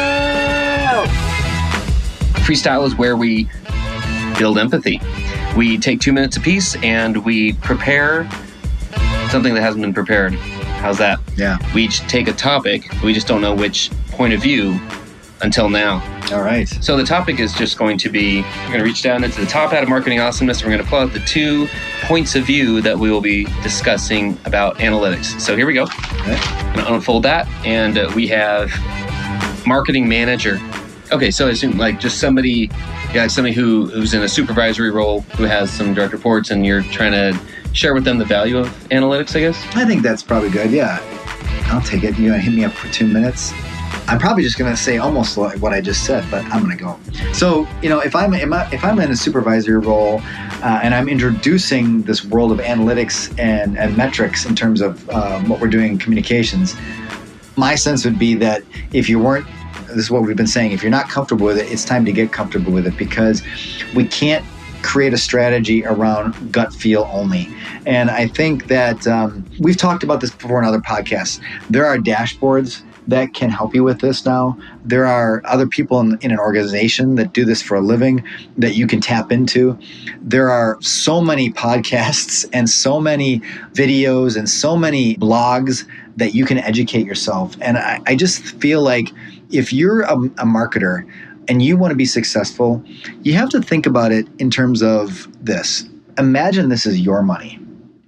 Freestyle 2.44 2.86
is 2.86 2.94
where 2.96 3.16
we 3.16 3.48
build 4.38 4.58
empathy. 4.58 5.00
We 5.56 5.78
take 5.78 6.00
two 6.00 6.12
minutes 6.12 6.36
apiece 6.36 6.76
and 6.82 7.24
we 7.24 7.54
prepare 7.54 8.28
something 9.32 9.54
that 9.54 9.62
hasn't 9.62 9.80
been 9.80 9.94
prepared. 9.94 10.34
How's 10.34 10.98
that? 10.98 11.18
Yeah. 11.36 11.56
We 11.74 11.84
each 11.84 12.00
take 12.00 12.28
a 12.28 12.34
topic, 12.34 12.86
we 13.02 13.14
just 13.14 13.26
don't 13.26 13.40
know 13.40 13.54
which 13.54 13.90
point 14.10 14.34
of 14.34 14.42
view 14.42 14.78
until 15.40 15.70
now. 15.70 16.02
All 16.32 16.42
right. 16.42 16.68
So 16.68 16.98
the 16.98 17.04
topic 17.04 17.40
is 17.40 17.54
just 17.54 17.78
going 17.78 17.96
to 17.98 18.10
be 18.10 18.42
we're 18.42 18.66
going 18.66 18.78
to 18.78 18.84
reach 18.84 19.02
down 19.02 19.24
into 19.24 19.40
the 19.40 19.46
top 19.46 19.70
hat 19.70 19.82
of 19.82 19.88
marketing 19.88 20.20
awesomeness. 20.20 20.60
And 20.60 20.70
we're 20.70 20.76
going 20.76 20.84
to 20.84 20.90
pull 20.90 20.98
out 20.98 21.12
the 21.14 21.20
two 21.20 21.66
points 22.02 22.36
of 22.36 22.44
view 22.44 22.82
that 22.82 22.98
we 22.98 23.10
will 23.10 23.22
be 23.22 23.44
discussing 23.62 24.38
about 24.44 24.76
analytics. 24.78 25.40
So 25.40 25.56
here 25.56 25.66
we 25.66 25.72
go. 25.72 25.84
Okay. 25.84 26.36
I'm 26.36 26.74
going 26.74 26.86
to 26.86 26.94
unfold 26.94 27.22
that. 27.22 27.48
And 27.64 27.96
uh, 27.96 28.12
we 28.14 28.28
have 28.28 28.70
marketing 29.66 30.06
manager. 30.06 30.60
Okay, 31.10 31.30
so 31.30 31.48
I 31.48 31.52
assume 31.52 31.78
like 31.78 32.00
just 32.00 32.20
somebody, 32.20 32.70
yeah, 33.14 33.26
somebody 33.28 33.54
who 33.54 33.86
who's 33.86 34.12
in 34.12 34.22
a 34.22 34.28
supervisory 34.28 34.90
role 34.90 35.22
who 35.36 35.44
has 35.44 35.70
some 35.70 35.94
direct 35.94 36.12
reports, 36.12 36.50
and 36.50 36.64
you're 36.64 36.82
trying 36.84 37.12
to 37.12 37.38
share 37.72 37.94
with 37.94 38.04
them 38.04 38.18
the 38.18 38.24
value 38.24 38.58
of 38.58 38.68
analytics, 38.90 39.36
I 39.36 39.40
guess? 39.40 39.76
I 39.76 39.84
think 39.84 40.02
that's 40.02 40.22
probably 40.22 40.50
good. 40.50 40.70
Yeah. 40.70 41.00
I'll 41.66 41.80
take 41.80 42.04
it. 42.04 42.16
Going 42.16 42.32
to 42.32 42.38
hit 42.38 42.54
me 42.54 42.64
up 42.64 42.72
for 42.72 42.92
two 42.92 43.06
minutes. 43.06 43.52
I'm 44.08 44.18
probably 44.18 44.42
just 44.42 44.58
going 44.58 44.70
to 44.70 44.76
say 44.76 44.98
almost 44.98 45.38
like 45.38 45.60
what 45.62 45.72
I 45.72 45.80
just 45.80 46.04
said, 46.04 46.24
but 46.30 46.44
I'm 46.46 46.64
going 46.64 46.76
to 46.76 46.82
go. 46.82 46.98
So, 47.32 47.66
you 47.82 47.88
know, 47.88 48.00
if 48.00 48.14
I'm 48.14 48.34
if 48.34 48.84
I'm 48.84 48.98
in 48.98 49.10
a 49.10 49.16
supervisory 49.16 49.78
role 49.78 50.20
uh, 50.62 50.80
and 50.82 50.94
I'm 50.94 51.08
introducing 51.08 52.02
this 52.02 52.24
world 52.24 52.52
of 52.52 52.58
analytics 52.58 53.32
and, 53.38 53.78
and 53.78 53.96
metrics 53.96 54.44
in 54.44 54.54
terms 54.54 54.80
of 54.80 55.08
um, 55.10 55.48
what 55.48 55.60
we're 55.60 55.68
doing 55.68 55.92
in 55.92 55.98
communications, 55.98 56.74
my 57.56 57.74
sense 57.74 58.04
would 58.04 58.18
be 58.18 58.34
that 58.34 58.62
if 58.92 59.08
you 59.08 59.18
weren't 59.18 59.46
this 59.88 60.06
is 60.06 60.10
what 60.10 60.22
we've 60.22 60.36
been 60.36 60.46
saying. 60.46 60.72
If 60.72 60.82
you're 60.82 60.90
not 60.90 61.08
comfortable 61.10 61.46
with 61.46 61.58
it, 61.58 61.70
it's 61.70 61.84
time 61.84 62.04
to 62.06 62.12
get 62.12 62.32
comfortable 62.32 62.72
with 62.72 62.86
it 62.86 62.96
because 62.96 63.42
we 63.94 64.06
can't 64.06 64.44
create 64.82 65.12
a 65.12 65.18
strategy 65.18 65.84
around 65.84 66.52
gut 66.52 66.72
feel 66.72 67.08
only. 67.12 67.48
And 67.86 68.10
I 68.10 68.28
think 68.28 68.68
that 68.68 69.06
um, 69.06 69.44
we've 69.58 69.76
talked 69.76 70.02
about 70.02 70.20
this 70.20 70.30
before 70.30 70.58
in 70.58 70.64
other 70.64 70.80
podcasts. 70.80 71.40
There 71.70 71.86
are 71.86 71.98
dashboards 71.98 72.82
that 73.08 73.34
can 73.34 73.50
help 73.50 73.74
you 73.74 73.82
with 73.82 74.00
this 74.00 74.24
now. 74.24 74.56
There 74.84 75.06
are 75.06 75.42
other 75.44 75.66
people 75.66 76.00
in, 76.00 76.18
in, 76.20 76.30
an 76.30 76.38
organization 76.38 77.16
that 77.16 77.32
do 77.32 77.44
this 77.44 77.60
for 77.60 77.76
a 77.76 77.80
living 77.80 78.24
that 78.56 78.76
you 78.76 78.86
can 78.86 79.00
tap 79.00 79.32
into. 79.32 79.78
There 80.20 80.50
are 80.50 80.80
so 80.80 81.20
many 81.20 81.50
podcasts 81.50 82.48
and 82.52 82.68
so 82.70 83.00
many 83.00 83.40
videos 83.72 84.36
and 84.36 84.48
so 84.48 84.76
many 84.76 85.16
blogs 85.16 85.84
that 86.16 86.34
you 86.34 86.44
can 86.44 86.58
educate 86.58 87.06
yourself. 87.06 87.56
And 87.60 87.78
I, 87.78 88.00
I 88.06 88.14
just 88.14 88.42
feel 88.60 88.82
like 88.82 89.08
if 89.50 89.72
you're 89.72 90.02
a, 90.02 90.14
a 90.14 90.46
marketer, 90.46 91.06
and 91.48 91.62
you 91.62 91.76
want 91.76 91.90
to 91.90 91.96
be 91.96 92.04
successful, 92.04 92.82
you 93.22 93.34
have 93.34 93.48
to 93.50 93.60
think 93.60 93.86
about 93.86 94.12
it 94.12 94.26
in 94.38 94.50
terms 94.50 94.82
of 94.82 95.28
this. 95.44 95.88
Imagine 96.18 96.68
this 96.68 96.86
is 96.86 97.00
your 97.00 97.22
money. 97.22 97.58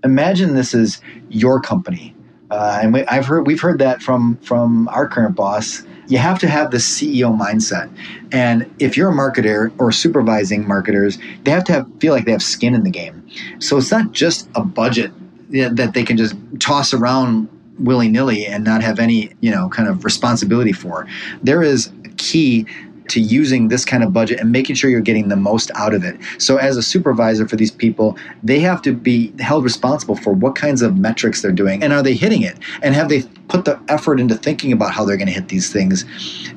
Imagine 0.04 0.54
this 0.54 0.74
is 0.74 1.00
your 1.30 1.60
company. 1.60 2.14
Uh, 2.50 2.80
and 2.82 2.92
we, 2.92 3.04
I've 3.06 3.26
heard 3.26 3.46
we've 3.46 3.60
heard 3.60 3.78
that 3.80 4.02
from 4.02 4.36
from 4.38 4.88
our 4.88 5.08
current 5.08 5.34
boss. 5.34 5.82
You 6.06 6.18
have 6.18 6.38
to 6.40 6.48
have 6.48 6.70
the 6.70 6.76
CEO 6.76 7.36
mindset, 7.36 7.90
and 8.30 8.70
if 8.78 8.96
you're 8.96 9.10
a 9.10 9.14
marketer 9.14 9.72
or 9.80 9.90
supervising 9.90 10.68
marketers, 10.68 11.18
they 11.44 11.50
have 11.50 11.64
to 11.64 11.72
have, 11.72 11.88
feel 11.98 12.12
like 12.12 12.26
they 12.26 12.32
have 12.32 12.42
skin 12.42 12.74
in 12.74 12.84
the 12.84 12.90
game. 12.90 13.26
So 13.58 13.78
it's 13.78 13.90
not 13.90 14.12
just 14.12 14.48
a 14.54 14.62
budget 14.62 15.10
that 15.48 15.92
they 15.94 16.04
can 16.04 16.16
just 16.18 16.36
toss 16.60 16.92
around 16.92 17.48
willy 17.78 18.08
nilly 18.08 18.46
and 18.46 18.62
not 18.62 18.82
have 18.82 18.98
any 18.98 19.32
you 19.40 19.50
know 19.50 19.68
kind 19.70 19.88
of 19.88 20.04
responsibility 20.04 20.72
for. 20.72 21.06
There 21.42 21.62
is 21.62 21.90
a 22.04 22.08
key 22.10 22.66
to 23.08 23.20
using 23.20 23.68
this 23.68 23.84
kind 23.84 24.02
of 24.02 24.12
budget 24.12 24.40
and 24.40 24.52
making 24.52 24.76
sure 24.76 24.90
you're 24.90 25.00
getting 25.00 25.28
the 25.28 25.36
most 25.36 25.70
out 25.74 25.94
of 25.94 26.04
it. 26.04 26.18
So, 26.38 26.56
as 26.56 26.76
a 26.76 26.82
supervisor 26.82 27.46
for 27.46 27.56
these 27.56 27.70
people, 27.70 28.16
they 28.42 28.60
have 28.60 28.82
to 28.82 28.92
be 28.92 29.32
held 29.40 29.64
responsible 29.64 30.16
for 30.16 30.32
what 30.32 30.54
kinds 30.54 30.82
of 30.82 30.96
metrics 30.96 31.42
they're 31.42 31.52
doing 31.52 31.82
and 31.82 31.92
are 31.92 32.02
they 32.02 32.14
hitting 32.14 32.42
it? 32.42 32.58
And 32.82 32.94
have 32.94 33.08
they 33.08 33.22
put 33.48 33.64
the 33.64 33.80
effort 33.88 34.20
into 34.20 34.34
thinking 34.34 34.72
about 34.72 34.92
how 34.92 35.04
they're 35.04 35.16
going 35.16 35.28
to 35.28 35.32
hit 35.32 35.48
these 35.48 35.72
things? 35.72 36.04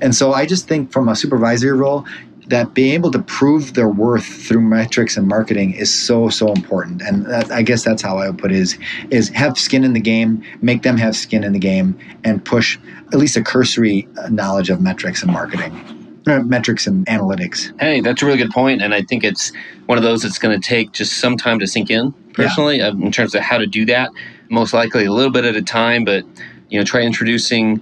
And 0.02 0.16
so, 0.16 0.34
I 0.34 0.46
just 0.46 0.68
think 0.68 0.92
from 0.92 1.10
a 1.10 1.16
supervisory 1.16 1.78
role, 1.78 2.06
that 2.48 2.74
being 2.74 2.94
able 2.94 3.12
to 3.12 3.20
prove 3.20 3.74
their 3.74 3.90
worth 3.90 4.26
through 4.26 4.62
metrics 4.62 5.18
and 5.18 5.28
marketing 5.28 5.74
is 5.74 5.94
so 5.94 6.30
so 6.30 6.52
important 6.54 7.02
and 7.02 7.26
that, 7.26 7.52
i 7.52 7.62
guess 7.62 7.84
that's 7.84 8.02
how 8.02 8.18
i 8.18 8.30
would 8.30 8.38
put 8.38 8.52
it 8.52 8.58
is 8.58 8.78
is 9.10 9.30
have 9.30 9.58
skin 9.58 9.84
in 9.84 9.94
the 9.94 10.00
game 10.00 10.42
make 10.62 10.82
them 10.84 10.98
have 10.98 11.16
skin 11.16 11.44
in 11.44 11.52
the 11.52 11.60
game 11.60 11.98
and 12.24 12.44
push 12.46 12.78
at 13.08 13.16
least 13.16 13.36
a 13.36 13.44
cursory 13.44 14.08
knowledge 14.30 14.70
of 14.70 14.80
metrics 14.80 15.22
and 15.22 15.32
marketing 15.32 15.97
Uh, 16.28 16.42
metrics 16.42 16.86
and 16.88 17.06
analytics. 17.06 17.72
Hey, 17.80 18.02
that's 18.02 18.22
a 18.22 18.26
really 18.26 18.38
good 18.38 18.52
point, 18.52 18.82
and 18.82 18.94
I 18.94 19.02
think 19.02 19.24
it's 19.24 19.54
one 19.86 19.98
of 19.98 20.04
those 20.04 20.24
that's 20.24 20.38
going 20.38 20.60
to 20.60 20.68
take 20.68 20.92
just 20.92 21.20
some 21.20 21.38
time 21.38 21.58
to 21.60 21.68
sink 21.68 21.90
in. 21.90 22.12
Personally, 22.34 22.80
yeah. 22.80 22.90
in 22.90 23.12
terms 23.12 23.34
of 23.34 23.42
how 23.42 23.58
to 23.58 23.66
do 23.66 23.86
that, 23.86 24.12
most 24.50 24.74
likely 24.74 25.06
a 25.06 25.12
little 25.12 25.32
bit 25.32 25.46
at 25.46 25.56
a 25.56 25.62
time, 25.62 26.04
but 26.04 26.26
you 26.70 26.78
know, 26.78 26.84
try 26.84 27.02
introducing 27.02 27.82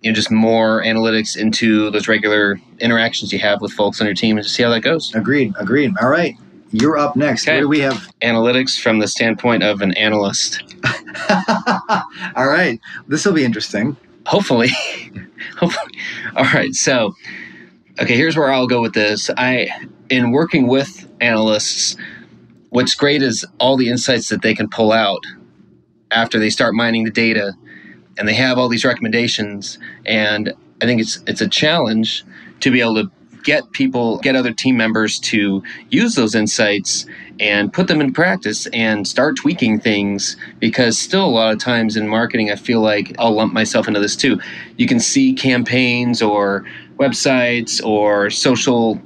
you 0.00 0.10
know 0.10 0.14
just 0.14 0.30
more 0.30 0.82
analytics 0.82 1.36
into 1.36 1.90
those 1.90 2.08
regular 2.08 2.58
interactions 2.78 3.32
you 3.32 3.38
have 3.38 3.60
with 3.60 3.72
folks 3.72 4.00
on 4.00 4.06
your 4.06 4.14
team 4.14 4.36
and 4.36 4.44
just 4.44 4.56
see 4.56 4.62
how 4.62 4.70
that 4.70 4.80
goes. 4.80 5.14
Agreed. 5.14 5.52
Agreed. 5.58 5.92
All 6.00 6.08
right. 6.08 6.36
You're 6.72 6.98
up 6.98 7.16
next. 7.16 7.46
Okay. 7.46 7.56
What 7.56 7.62
do 7.62 7.68
we 7.68 7.80
have? 7.80 8.10
Analytics 8.22 8.80
from 8.80 9.00
the 9.00 9.08
standpoint 9.08 9.62
of 9.62 9.82
an 9.82 9.92
analyst. 9.94 10.62
All 12.36 12.46
right. 12.46 12.80
This 13.08 13.26
will 13.26 13.32
be 13.32 13.44
interesting. 13.44 13.96
Hopefully. 14.26 14.68
Hopefully. 15.58 15.94
All 16.36 16.44
right. 16.44 16.72
So, 16.74 17.14
okay, 18.00 18.16
here's 18.16 18.36
where 18.36 18.50
I'll 18.50 18.66
go 18.66 18.80
with 18.80 18.94
this. 18.94 19.30
I, 19.36 19.68
in 20.08 20.30
working 20.32 20.66
with 20.66 21.08
analysts, 21.20 21.96
what's 22.70 22.94
great 22.94 23.22
is 23.22 23.44
all 23.58 23.76
the 23.76 23.88
insights 23.88 24.28
that 24.28 24.42
they 24.42 24.54
can 24.54 24.68
pull 24.68 24.92
out 24.92 25.24
after 26.10 26.38
they 26.38 26.50
start 26.50 26.74
mining 26.74 27.04
the 27.04 27.10
data, 27.10 27.54
and 28.18 28.26
they 28.26 28.34
have 28.34 28.58
all 28.58 28.68
these 28.68 28.84
recommendations. 28.84 29.78
And 30.06 30.52
I 30.82 30.86
think 30.86 31.00
it's 31.00 31.22
it's 31.26 31.40
a 31.40 31.48
challenge 31.48 32.24
to 32.60 32.70
be 32.70 32.80
able 32.80 32.94
to 32.96 33.10
get 33.42 33.70
people, 33.72 34.18
get 34.18 34.36
other 34.36 34.52
team 34.52 34.76
members 34.76 35.18
to 35.18 35.62
use 35.88 36.14
those 36.14 36.34
insights 36.34 37.06
and 37.38 37.72
put 37.72 37.88
them 37.88 38.00
in 38.00 38.12
practice 38.12 38.66
and 38.68 39.08
start 39.08 39.36
tweaking 39.36 39.80
things 39.80 40.36
because 40.58 40.98
still 40.98 41.24
a 41.24 41.30
lot 41.30 41.52
of 41.52 41.58
times 41.58 41.96
in 41.96 42.06
marketing 42.06 42.50
I 42.50 42.56
feel 42.56 42.80
like 42.80 43.14
I'll 43.18 43.32
lump 43.32 43.52
myself 43.52 43.88
into 43.88 44.00
this 44.00 44.14
too. 44.16 44.38
You 44.76 44.86
can 44.86 45.00
see 45.00 45.32
campaigns 45.32 46.20
or 46.20 46.64
websites 47.00 47.82
or 47.84 48.30
social 48.30 49.00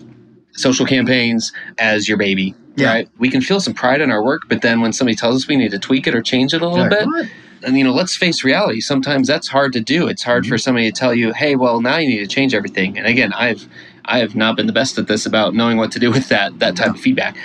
social 0.52 0.86
campaigns 0.86 1.52
as 1.78 2.08
your 2.08 2.18
baby. 2.18 2.54
Yeah. 2.76 2.88
Right? 2.88 3.08
We 3.18 3.30
can 3.30 3.40
feel 3.40 3.60
some 3.60 3.74
pride 3.74 4.00
in 4.00 4.10
our 4.10 4.22
work, 4.24 4.42
but 4.48 4.62
then 4.62 4.80
when 4.80 4.92
somebody 4.92 5.14
tells 5.16 5.36
us 5.36 5.48
we 5.48 5.56
need 5.56 5.70
to 5.70 5.78
tweak 5.78 6.06
it 6.08 6.14
or 6.14 6.22
change 6.22 6.52
it 6.54 6.60
a 6.62 6.68
little 6.68 6.88
bit, 6.88 7.06
what? 7.06 7.26
and 7.62 7.78
you 7.78 7.84
know, 7.84 7.92
let's 7.92 8.16
face 8.16 8.42
reality. 8.42 8.80
Sometimes 8.80 9.28
that's 9.28 9.46
hard 9.48 9.72
to 9.74 9.80
do. 9.80 10.08
It's 10.08 10.22
hard 10.24 10.42
Mm-hmm. 10.44 10.50
for 10.52 10.58
somebody 10.58 10.90
to 10.90 10.98
tell 11.00 11.14
you, 11.14 11.32
"Hey, 11.32 11.54
well, 11.56 11.80
now 11.80 11.98
you 11.98 12.08
need 12.08 12.18
to 12.18 12.26
change 12.26 12.52
everything." 12.54 12.98
And 12.98 13.06
again, 13.06 13.32
I've 13.32 13.66
I 14.06 14.18
have 14.18 14.34
not 14.34 14.56
been 14.56 14.66
the 14.66 14.72
best 14.72 14.98
at 14.98 15.06
this 15.06 15.24
about 15.24 15.54
knowing 15.54 15.76
what 15.78 15.92
to 15.92 15.98
do 16.00 16.10
with 16.10 16.28
that 16.28 16.58
that 16.58 16.76
type 16.76 16.90
of 16.90 17.00
feedback. 17.00 17.36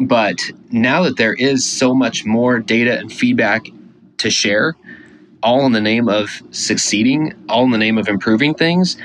But 0.00 0.40
now 0.70 1.02
that 1.02 1.18
there 1.18 1.34
is 1.34 1.62
so 1.64 1.94
much 1.94 2.24
more 2.24 2.58
data 2.58 2.98
and 2.98 3.12
feedback 3.12 3.66
to 4.16 4.30
share, 4.30 4.74
all 5.42 5.66
in 5.66 5.72
the 5.72 5.80
name 5.80 6.08
of 6.08 6.42
succeeding, 6.52 7.34
all 7.50 7.64
in 7.64 7.70
the 7.70 7.78
name 7.78 7.98
of 7.98 8.08
improving 8.08 8.54
things, 8.54 8.96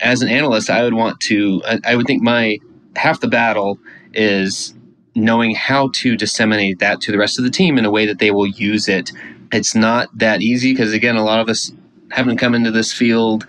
as 0.00 0.22
an 0.22 0.28
analyst, 0.28 0.70
I 0.70 0.82
would 0.84 0.94
want 0.94 1.20
to. 1.22 1.62
I, 1.66 1.78
I 1.84 1.96
would 1.96 2.06
think 2.06 2.22
my 2.22 2.58
half 2.96 3.20
the 3.20 3.28
battle 3.28 3.78
is 4.14 4.74
knowing 5.14 5.54
how 5.54 5.88
to 5.94 6.16
disseminate 6.16 6.78
that 6.78 7.00
to 7.02 7.12
the 7.12 7.18
rest 7.18 7.38
of 7.38 7.44
the 7.44 7.50
team 7.50 7.78
in 7.78 7.84
a 7.84 7.90
way 7.90 8.06
that 8.06 8.18
they 8.18 8.30
will 8.30 8.46
use 8.46 8.88
it. 8.88 9.10
It's 9.52 9.74
not 9.74 10.08
that 10.18 10.42
easy 10.42 10.72
because 10.72 10.92
again, 10.92 11.16
a 11.16 11.24
lot 11.24 11.40
of 11.40 11.48
us 11.48 11.72
haven't 12.10 12.36
come 12.38 12.54
into 12.54 12.70
this 12.70 12.92
field 12.92 13.46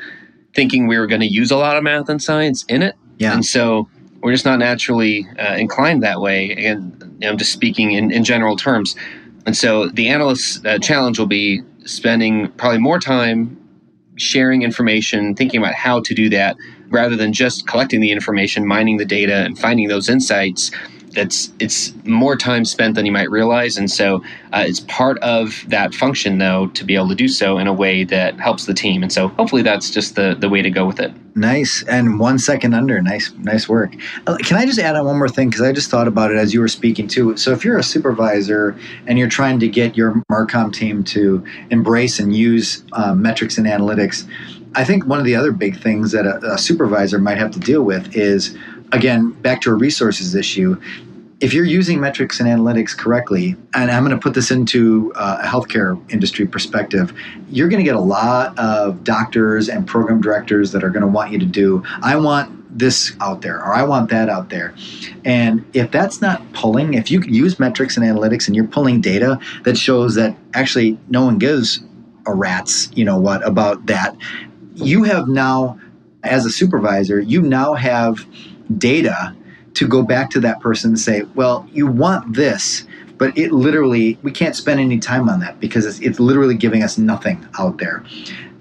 thinking 0.53 0.87
we 0.87 0.97
were 0.97 1.07
going 1.07 1.21
to 1.21 1.27
use 1.27 1.51
a 1.51 1.57
lot 1.57 1.77
of 1.77 1.83
math 1.83 2.09
and 2.09 2.21
science 2.21 2.63
in 2.65 2.81
it, 2.81 2.95
Yeah. 3.19 3.33
and 3.33 3.45
so 3.45 3.87
we're 4.21 4.31
just 4.31 4.45
not 4.45 4.57
naturally 4.59 5.27
uh, 5.37 5.53
inclined 5.55 6.01
that 6.03 6.19
way. 6.21 6.49
Again, 6.51 7.19
I'm 7.23 7.37
just 7.37 7.51
speaking 7.53 7.91
in, 7.91 8.11
in 8.11 8.23
general 8.23 8.55
terms. 8.55 8.95
And 9.45 9.55
so 9.55 9.87
the 9.89 10.07
analyst's 10.09 10.65
uh, 10.65 10.79
challenge 10.79 11.19
will 11.19 11.27
be 11.27 11.61
spending 11.85 12.49
probably 12.53 12.79
more 12.79 12.99
time 12.99 13.55
sharing 14.17 14.63
information, 14.63 15.35
thinking 15.35 15.59
about 15.59 15.73
how 15.73 16.01
to 16.01 16.13
do 16.13 16.29
that, 16.29 16.57
rather 16.89 17.15
than 17.15 17.33
just 17.33 17.67
collecting 17.67 18.01
the 18.01 18.11
information, 18.11 18.65
mining 18.65 18.97
the 18.97 19.05
data, 19.05 19.45
and 19.45 19.57
finding 19.57 19.87
those 19.87 20.09
insights. 20.09 20.71
It's 21.17 21.51
it's 21.59 21.93
more 22.05 22.35
time 22.37 22.63
spent 22.63 22.95
than 22.95 23.05
you 23.05 23.11
might 23.11 23.29
realize, 23.31 23.77
and 23.77 23.89
so 23.89 24.23
uh, 24.53 24.63
it's 24.67 24.81
part 24.81 25.17
of 25.19 25.65
that 25.67 25.93
function, 25.93 26.37
though, 26.37 26.67
to 26.67 26.85
be 26.85 26.95
able 26.95 27.09
to 27.09 27.15
do 27.15 27.27
so 27.27 27.57
in 27.57 27.67
a 27.67 27.73
way 27.73 28.03
that 28.05 28.39
helps 28.39 28.65
the 28.65 28.73
team. 28.73 29.03
And 29.03 29.11
so 29.11 29.29
hopefully 29.29 29.63
that's 29.63 29.89
just 29.89 30.15
the 30.15 30.35
the 30.39 30.47
way 30.47 30.61
to 30.61 30.69
go 30.69 30.85
with 30.85 30.99
it. 30.99 31.11
Nice. 31.35 31.83
And 31.83 32.19
one 32.19 32.39
second 32.39 32.73
under. 32.73 32.99
Nice, 33.01 33.31
nice 33.37 33.69
work. 33.69 33.95
Uh, 34.25 34.37
Can 34.37 34.57
I 34.57 34.65
just 34.65 34.79
add 34.79 34.95
on 34.95 35.05
one 35.05 35.17
more 35.17 35.29
thing? 35.29 35.49
Because 35.49 35.61
I 35.61 35.71
just 35.71 35.91
thought 35.91 36.07
about 36.07 36.31
it 36.31 36.37
as 36.37 36.51
you 36.51 36.59
were 36.59 36.67
speaking 36.67 37.07
too. 37.07 37.37
So 37.37 37.51
if 37.51 37.63
you're 37.63 37.77
a 37.77 37.83
supervisor 37.83 38.75
and 39.05 39.19
you're 39.19 39.29
trying 39.29 39.59
to 39.59 39.67
get 39.67 39.95
your 39.95 40.23
Marcom 40.31 40.73
team 40.73 41.03
to 41.05 41.45
embrace 41.69 42.19
and 42.19 42.35
use 42.35 42.83
uh, 42.93 43.13
metrics 43.13 43.59
and 43.59 43.67
analytics, 43.67 44.27
I 44.73 44.83
think 44.83 45.05
one 45.05 45.19
of 45.19 45.25
the 45.25 45.35
other 45.35 45.51
big 45.51 45.79
things 45.79 46.11
that 46.11 46.25
a, 46.25 46.53
a 46.53 46.57
supervisor 46.57 47.19
might 47.19 47.37
have 47.37 47.51
to 47.51 47.59
deal 47.59 47.83
with 47.83 48.15
is, 48.15 48.57
again, 48.91 49.31
back 49.31 49.61
to 49.61 49.69
a 49.69 49.75
resources 49.75 50.33
issue. 50.33 50.81
If 51.39 51.53
you're 51.53 51.65
using 51.65 51.99
metrics 51.99 52.39
and 52.39 52.49
analytics 52.49 52.97
correctly, 52.97 53.55
and 53.75 53.91
I'm 53.91 54.03
going 54.03 54.15
to 54.15 54.21
put 54.21 54.33
this 54.33 54.49
into 54.49 55.13
uh, 55.15 55.41
a 55.43 55.47
healthcare 55.47 55.99
industry 56.11 56.47
perspective, 56.47 57.13
you're 57.49 57.69
going 57.69 57.79
to 57.79 57.83
get 57.83 57.95
a 57.95 57.99
lot 57.99 58.57
of 58.57 59.03
doctors 59.03 59.69
and 59.69 59.85
program 59.85 60.19
directors 60.19 60.71
that 60.71 60.83
are 60.83 60.89
going 60.89 61.01
to 61.01 61.07
want 61.07 61.31
you 61.31 61.37
to 61.37 61.45
do, 61.45 61.83
I 62.01 62.15
want 62.15 62.79
this 62.79 63.15
out 63.21 63.41
there 63.41 63.57
or 63.57 63.73
I 63.73 63.83
want 63.83 64.09
that 64.09 64.29
out 64.29 64.49
there. 64.49 64.73
And 65.25 65.63
if 65.73 65.91
that's 65.91 66.21
not 66.21 66.41
pulling, 66.53 66.95
if 66.95 67.11
you 67.11 67.21
use 67.21 67.59
metrics 67.59 67.97
and 67.97 68.05
analytics 68.05 68.47
and 68.47 68.55
you're 68.55 68.67
pulling 68.67 68.99
data 68.99 69.39
that 69.63 69.77
shows 69.77 70.15
that 70.15 70.35
actually 70.55 70.97
no 71.07 71.23
one 71.23 71.37
gives 71.37 71.81
a 72.25 72.33
rat's, 72.33 72.89
you 72.93 73.05
know 73.05 73.19
what, 73.19 73.45
about 73.45 73.85
that, 73.85 74.15
you 74.73 75.03
have 75.03 75.27
now, 75.27 75.79
as 76.23 76.45
a 76.45 76.49
supervisor, 76.49 77.19
you 77.19 77.41
now 77.41 77.73
have 77.73 78.25
data 78.77 79.35
to 79.77 79.87
go 79.87 80.01
back 80.01 80.31
to 80.31 80.39
that 80.39 80.59
person 80.59 80.89
and 80.89 80.99
say, 80.99 81.21
well, 81.35 81.67
you 81.71 81.85
want 81.85 82.33
this, 82.35 82.87
but 83.19 83.37
it 83.37 83.51
literally, 83.51 84.17
we 84.23 84.31
can't 84.31 84.55
spend 84.55 84.79
any 84.79 84.97
time 84.97 85.29
on 85.29 85.39
that 85.39 85.59
because 85.59 85.85
it's, 85.85 85.99
it's 85.99 86.19
literally 86.19 86.55
giving 86.55 86.81
us 86.81 86.97
nothing 86.97 87.47
out 87.59 87.77
there. 87.77 88.03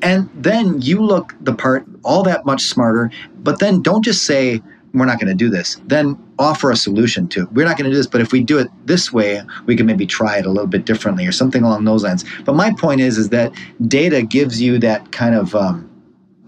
And 0.02 0.28
then 0.34 0.82
you 0.82 1.00
look 1.00 1.34
the 1.40 1.54
part 1.54 1.86
all 2.04 2.22
that 2.24 2.44
much 2.44 2.64
smarter, 2.64 3.10
but 3.38 3.60
then 3.60 3.80
don't 3.80 4.04
just 4.04 4.24
say, 4.24 4.60
we're 4.92 5.06
not 5.06 5.18
going 5.18 5.28
to 5.28 5.34
do 5.34 5.48
this. 5.48 5.80
Then 5.86 6.18
offer 6.38 6.70
a 6.70 6.76
solution 6.76 7.28
to 7.28 7.44
it. 7.44 7.52
We're 7.52 7.64
not 7.64 7.78
going 7.78 7.86
to 7.86 7.90
do 7.90 7.96
this, 7.96 8.06
but 8.06 8.20
if 8.20 8.30
we 8.30 8.42
do 8.42 8.58
it 8.58 8.68
this 8.84 9.10
way, 9.10 9.40
we 9.64 9.74
can 9.74 9.86
maybe 9.86 10.06
try 10.06 10.36
it 10.36 10.44
a 10.44 10.50
little 10.50 10.66
bit 10.66 10.84
differently 10.84 11.26
or 11.26 11.32
something 11.32 11.62
along 11.62 11.84
those 11.84 12.04
lines. 12.04 12.26
But 12.44 12.56
my 12.56 12.74
point 12.78 13.00
is, 13.00 13.16
is 13.16 13.30
that 13.30 13.54
data 13.88 14.20
gives 14.22 14.60
you 14.60 14.78
that 14.80 15.12
kind 15.12 15.34
of 15.34 15.54
um, 15.54 15.90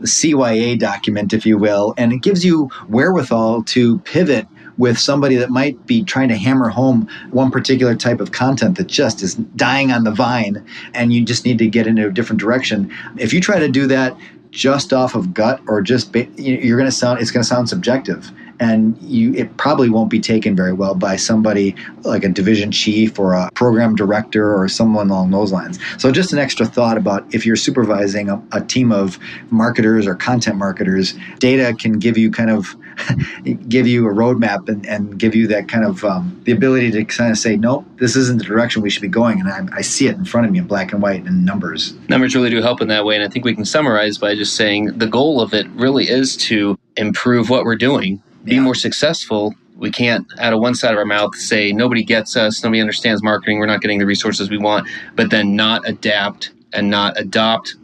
CYA 0.02 0.78
document, 0.78 1.32
if 1.32 1.44
you 1.44 1.58
will, 1.58 1.94
and 1.96 2.12
it 2.12 2.22
gives 2.22 2.44
you 2.44 2.70
wherewithal 2.88 3.62
to 3.64 3.98
pivot 4.00 4.46
with 4.78 4.98
somebody 4.98 5.36
that 5.36 5.50
might 5.50 5.84
be 5.86 6.02
trying 6.02 6.28
to 6.28 6.36
hammer 6.36 6.68
home 6.68 7.08
one 7.30 7.50
particular 7.50 7.94
type 7.94 8.20
of 8.20 8.32
content 8.32 8.78
that 8.78 8.86
just 8.86 9.22
is 9.22 9.34
dying 9.34 9.92
on 9.92 10.04
the 10.04 10.10
vine 10.10 10.64
and 10.94 11.12
you 11.12 11.24
just 11.24 11.44
need 11.44 11.58
to 11.58 11.68
get 11.68 11.86
into 11.86 12.06
a 12.06 12.10
different 12.10 12.40
direction. 12.40 12.92
If 13.18 13.32
you 13.32 13.40
try 13.40 13.58
to 13.58 13.68
do 13.68 13.86
that 13.88 14.16
just 14.50 14.92
off 14.92 15.14
of 15.14 15.34
gut 15.34 15.60
or 15.68 15.82
just 15.82 16.14
you're 16.14 16.78
going 16.78 16.88
to 16.88 16.96
sound 16.96 17.20
it's 17.20 17.30
going 17.30 17.42
to 17.42 17.48
sound 17.48 17.68
subjective 17.68 18.30
and 18.60 19.00
you 19.02 19.32
it 19.34 19.56
probably 19.56 19.88
won't 19.88 20.10
be 20.10 20.20
taken 20.20 20.54
very 20.56 20.72
well 20.72 20.94
by 20.94 21.16
somebody 21.16 21.74
like 22.02 22.24
a 22.24 22.28
division 22.28 22.70
chief 22.70 23.18
or 23.18 23.32
a 23.32 23.50
program 23.54 23.94
director 23.94 24.54
or 24.54 24.68
someone 24.68 25.10
along 25.10 25.30
those 25.30 25.52
lines. 25.52 25.78
So 25.98 26.10
just 26.10 26.32
an 26.32 26.38
extra 26.38 26.66
thought 26.66 26.96
about 26.96 27.26
if 27.34 27.46
you're 27.46 27.56
supervising 27.56 28.28
a, 28.28 28.42
a 28.52 28.60
team 28.60 28.92
of 28.92 29.18
marketers 29.50 30.06
or 30.06 30.14
content 30.14 30.56
marketers 30.56 31.14
data 31.38 31.74
can 31.78 31.98
give 31.98 32.18
you 32.18 32.30
kind 32.30 32.50
of 32.50 32.74
give 33.68 33.86
you 33.86 34.08
a 34.08 34.12
roadmap 34.12 34.68
and, 34.68 34.84
and 34.86 35.18
give 35.18 35.34
you 35.34 35.46
that 35.46 35.68
kind 35.68 35.84
of 35.84 36.04
um, 36.04 36.40
the 36.44 36.52
ability 36.52 36.90
to 36.90 37.04
kind 37.04 37.30
of 37.30 37.38
say 37.38 37.56
nope 37.56 37.84
this 37.96 38.16
isn't 38.16 38.38
the 38.38 38.44
direction 38.44 38.82
we 38.82 38.90
should 38.90 39.02
be 39.02 39.08
going 39.08 39.40
and 39.40 39.48
I, 39.48 39.78
I 39.78 39.80
see 39.82 40.06
it 40.08 40.16
in 40.16 40.24
front 40.24 40.46
of 40.46 40.52
me 40.52 40.58
in 40.58 40.66
black 40.66 40.92
and 40.92 41.02
white 41.02 41.24
and 41.24 41.44
numbers. 41.44 41.94
Numbers 42.08 42.34
really 42.34 42.50
do 42.50 42.60
help 42.60 42.80
in 42.80 42.88
that 42.88 43.04
way, 43.04 43.14
and 43.14 43.24
I 43.24 43.28
think 43.28 43.44
we 43.44 43.54
can 43.54 43.64
summarize 43.64 44.18
by 44.18 44.34
just 44.34 44.56
saying 44.56 44.98
the 44.98 45.06
goal 45.06 45.40
of 45.40 45.54
it 45.54 45.68
really 45.70 46.08
is 46.08 46.36
to 46.48 46.78
improve 46.96 47.50
what 47.50 47.64
we're 47.64 47.76
doing, 47.76 48.22
be 48.44 48.54
Yeah. 48.56 48.60
more 48.60 48.74
successful. 48.74 49.54
We 49.76 49.90
can't, 49.90 50.26
out 50.40 50.52
of 50.52 50.60
one 50.60 50.74
side 50.74 50.92
of 50.92 50.98
our 50.98 51.04
mouth, 51.04 51.34
say 51.36 51.72
nobody 51.72 52.02
gets 52.02 52.36
us, 52.36 52.62
nobody 52.64 52.80
understands 52.80 53.22
marketing, 53.22 53.58
we're 53.58 53.66
not 53.66 53.80
getting 53.80 53.98
the 53.98 54.06
resources 54.06 54.50
we 54.50 54.58
want, 54.58 54.88
but 55.14 55.30
then 55.30 55.54
not 55.54 55.88
adapt 55.88 56.50
and 56.72 56.90
not 56.90 57.18
adopt 57.18 57.76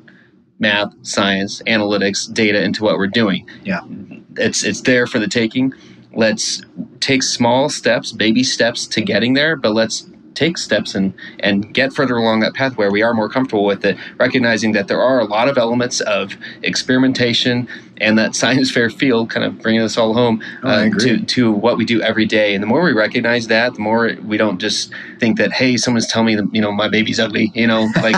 math, 0.58 0.92
science, 1.02 1.62
analytics, 1.66 2.32
data 2.32 2.62
into 2.62 2.82
what 2.84 2.96
we're 2.98 3.06
doing. 3.06 3.48
Yeah. 3.64 3.80
It's 4.36 4.64
it's 4.64 4.80
there 4.82 5.06
for 5.06 5.18
the 5.18 5.28
taking. 5.28 5.72
Let's 6.14 6.62
take 7.00 7.22
small 7.22 7.68
steps, 7.68 8.12
baby 8.12 8.42
steps 8.44 8.86
to 8.88 9.00
getting 9.00 9.34
there, 9.34 9.56
but 9.56 9.72
let's 9.74 10.06
take 10.34 10.58
steps 10.58 10.94
and 10.94 11.14
and 11.40 11.72
get 11.72 11.92
further 11.92 12.16
along 12.16 12.40
that 12.40 12.54
path 12.54 12.76
where 12.76 12.90
we 12.90 13.02
are 13.02 13.14
more 13.14 13.28
comfortable 13.28 13.64
with 13.64 13.84
it, 13.84 13.96
recognizing 14.18 14.72
that 14.72 14.88
there 14.88 15.00
are 15.00 15.20
a 15.20 15.24
lot 15.24 15.48
of 15.48 15.58
elements 15.58 16.00
of 16.02 16.36
experimentation 16.62 17.68
and 17.98 18.18
that 18.18 18.34
science 18.40 18.70
fair 18.70 18.90
field, 18.90 19.30
kind 19.30 19.44
of 19.46 19.58
bringing 19.60 19.82
us 19.82 19.96
all 19.96 20.14
home 20.14 20.42
Oh, 20.62 20.68
uh, 20.68 20.90
to 21.00 21.24
to 21.24 21.52
what 21.52 21.76
we 21.76 21.84
do 21.84 22.02
every 22.02 22.26
day. 22.26 22.54
And 22.54 22.62
the 22.62 22.66
more 22.66 22.82
we 22.82 22.92
recognize 22.92 23.46
that, 23.48 23.74
the 23.74 23.80
more 23.80 24.16
we 24.24 24.36
don't 24.36 24.60
just 24.60 24.92
think 25.18 25.38
that 25.38 25.52
hey, 25.52 25.76
someone's 25.76 26.06
telling 26.06 26.26
me 26.26 26.34
that 26.36 26.54
you 26.54 26.60
know 26.60 26.72
my 26.72 26.88
baby's 26.88 27.20
ugly, 27.20 27.52
you 27.54 27.66
know, 27.66 27.88
like 28.02 28.16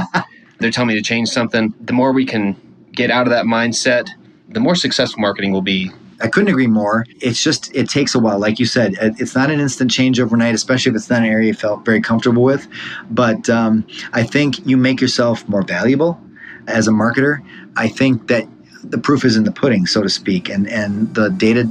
they're 0.59 0.70
telling 0.70 0.88
me 0.88 0.94
to 0.94 1.02
change 1.02 1.29
something. 1.29 1.74
The 1.81 1.92
more 1.92 2.12
we 2.12 2.24
can 2.24 2.57
get 2.92 3.11
out 3.11 3.26
of 3.26 3.31
that 3.31 3.44
mindset, 3.44 4.09
the 4.48 4.61
more 4.61 4.74
successful 4.74 5.20
marketing 5.20 5.52
will 5.52 5.62
be 5.62 5.90
I 6.20 6.29
couldn't 6.29 6.48
agree 6.48 6.66
more. 6.66 7.05
It's 7.20 7.42
just 7.42 7.74
it 7.74 7.88
takes 7.88 8.14
a 8.14 8.18
while, 8.18 8.38
like 8.38 8.59
you 8.59 8.66
said. 8.66 8.94
It's 9.00 9.35
not 9.35 9.50
an 9.50 9.61
instant 9.61 9.90
change 9.90 10.18
overnight, 10.18 10.55
especially 10.55 10.90
if 10.90 10.96
it's 10.96 11.11
not 11.11 11.20
an 11.20 11.26
area 11.26 11.48
you 11.48 11.55
felt 11.55 11.85
very 11.85 12.00
comfortable 12.00 12.42
with. 12.42 12.66
But 13.11 13.48
um, 13.50 13.87
I 14.12 14.22
think 14.22 14.66
you 14.66 14.76
make 14.76 15.00
yourself 15.00 15.46
more 15.48 15.62
valuable 15.62 16.20
as 16.66 16.88
a 16.88 16.90
marketer. 16.90 17.44
I 17.76 17.88
think 17.88 18.29
that 18.29 18.46
the 18.83 18.98
proof 18.98 19.24
is 19.24 19.37
in 19.37 19.44
the 19.44 19.52
pudding, 19.52 19.87
so 19.87 20.02
to 20.02 20.09
speak, 20.09 20.48
and 20.48 20.68
and 20.68 21.14
the 21.14 21.31
data 21.31 21.68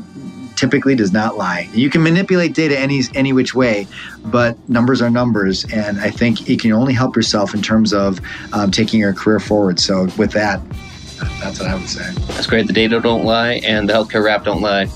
typically 0.55 0.95
does 0.95 1.11
not 1.11 1.37
lie. 1.37 1.69
You 1.73 1.89
can 1.89 2.01
manipulate 2.01 2.53
data 2.53 2.79
any 2.79 3.01
any 3.13 3.33
which 3.33 3.55
way, 3.55 3.87
but 4.25 4.57
numbers 4.69 5.01
are 5.01 5.09
numbers, 5.09 5.65
and 5.71 5.99
I 5.99 6.09
think 6.09 6.47
you 6.47 6.57
can 6.57 6.71
only 6.71 6.93
help 6.93 7.15
yourself 7.15 7.53
in 7.53 7.61
terms 7.61 7.93
of 7.93 8.19
um, 8.53 8.71
taking 8.71 8.99
your 8.99 9.13
career 9.13 9.39
forward. 9.39 9.79
So 9.79 10.07
with 10.17 10.31
that, 10.31 10.61
that's 11.39 11.59
what 11.59 11.69
I 11.69 11.75
would 11.75 11.89
say. 11.89 12.11
that's 12.27 12.47
great. 12.47 12.67
The 12.67 12.73
data 12.73 12.99
don't 12.99 13.25
lie, 13.25 13.61
and 13.63 13.89
the 13.89 13.93
healthcare 13.93 14.23
rap 14.23 14.43
don't 14.43 14.61
lie. 14.61 14.87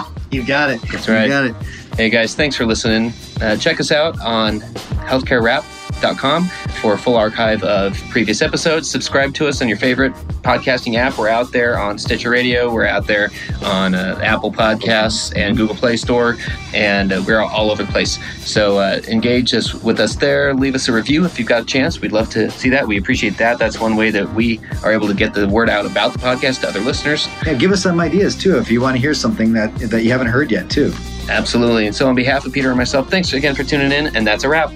You 0.32 0.46
got 0.46 0.70
it. 0.70 0.80
That's 0.82 1.08
right. 1.08 1.24
You 1.24 1.28
got 1.28 1.44
it. 1.46 1.56
Hey 1.96 2.08
guys, 2.08 2.36
thanks 2.36 2.54
for 2.54 2.64
listening. 2.64 3.12
Uh, 3.40 3.56
check 3.56 3.80
us 3.80 3.90
out 3.90 4.16
on 4.20 4.60
Healthcare 4.60 5.42
Rap 5.42 5.64
thealwwork.com 6.00 6.44
for 6.80 6.94
a 6.94 6.98
full 6.98 7.16
archive 7.16 7.62
of 7.62 8.00
previous 8.10 8.42
episodes. 8.42 8.90
Subscribe 8.90 9.34
to 9.34 9.48
us 9.48 9.62
on 9.62 9.68
your 9.68 9.76
favorite 9.76 10.12
podcasting 10.42 10.96
app. 10.96 11.18
We're 11.18 11.28
out 11.28 11.52
there 11.52 11.78
on 11.78 11.98
Stitcher 11.98 12.30
Radio. 12.30 12.72
We're 12.72 12.86
out 12.86 13.06
there 13.06 13.30
on 13.62 13.94
uh, 13.94 14.18
Apple 14.22 14.52
Podcasts 14.52 15.36
and 15.36 15.56
Google 15.56 15.76
Play 15.76 15.96
Store, 15.96 16.36
and 16.74 17.12
uh, 17.12 17.22
we're 17.26 17.40
all 17.40 17.70
over 17.70 17.84
the 17.84 17.92
place. 17.92 18.18
So 18.46 18.78
uh, 18.78 19.00
engage 19.08 19.54
us 19.54 19.74
with 19.74 20.00
us 20.00 20.16
there. 20.16 20.54
Leave 20.54 20.74
us 20.74 20.88
a 20.88 20.92
review 20.92 21.24
if 21.24 21.38
you've 21.38 21.48
got 21.48 21.62
a 21.62 21.66
chance. 21.66 22.00
We'd 22.00 22.12
love 22.12 22.30
to 22.30 22.50
see 22.50 22.68
that. 22.70 22.86
We 22.86 22.98
appreciate 22.98 23.36
that. 23.38 23.58
That's 23.58 23.78
one 23.78 23.96
way 23.96 24.10
that 24.10 24.32
we 24.34 24.60
are 24.82 24.92
able 24.92 25.08
to 25.08 25.14
get 25.14 25.34
the 25.34 25.48
word 25.48 25.68
out 25.68 25.86
about 25.86 26.12
the 26.12 26.18
podcast 26.18 26.62
to 26.62 26.68
other 26.68 26.80
listeners. 26.80 27.28
Yeah, 27.46 27.54
give 27.54 27.72
us 27.72 27.82
some 27.82 28.00
ideas 28.00 28.36
too 28.36 28.58
if 28.58 28.70
you 28.70 28.80
want 28.80 28.96
to 28.96 29.00
hear 29.00 29.14
something 29.14 29.52
that 29.52 29.74
that 29.90 30.04
you 30.04 30.10
haven't 30.10 30.28
heard 30.28 30.50
yet 30.50 30.70
too. 30.70 30.92
Absolutely. 31.28 31.86
And 31.86 31.94
so, 31.94 32.08
on 32.08 32.14
behalf 32.14 32.44
of 32.44 32.52
Peter 32.52 32.68
and 32.68 32.76
myself, 32.76 33.08
thanks 33.08 33.32
again 33.32 33.54
for 33.54 33.64
tuning 33.64 33.92
in, 33.92 34.14
and 34.16 34.26
that's 34.26 34.44
a 34.44 34.48
wrap. 34.48 34.72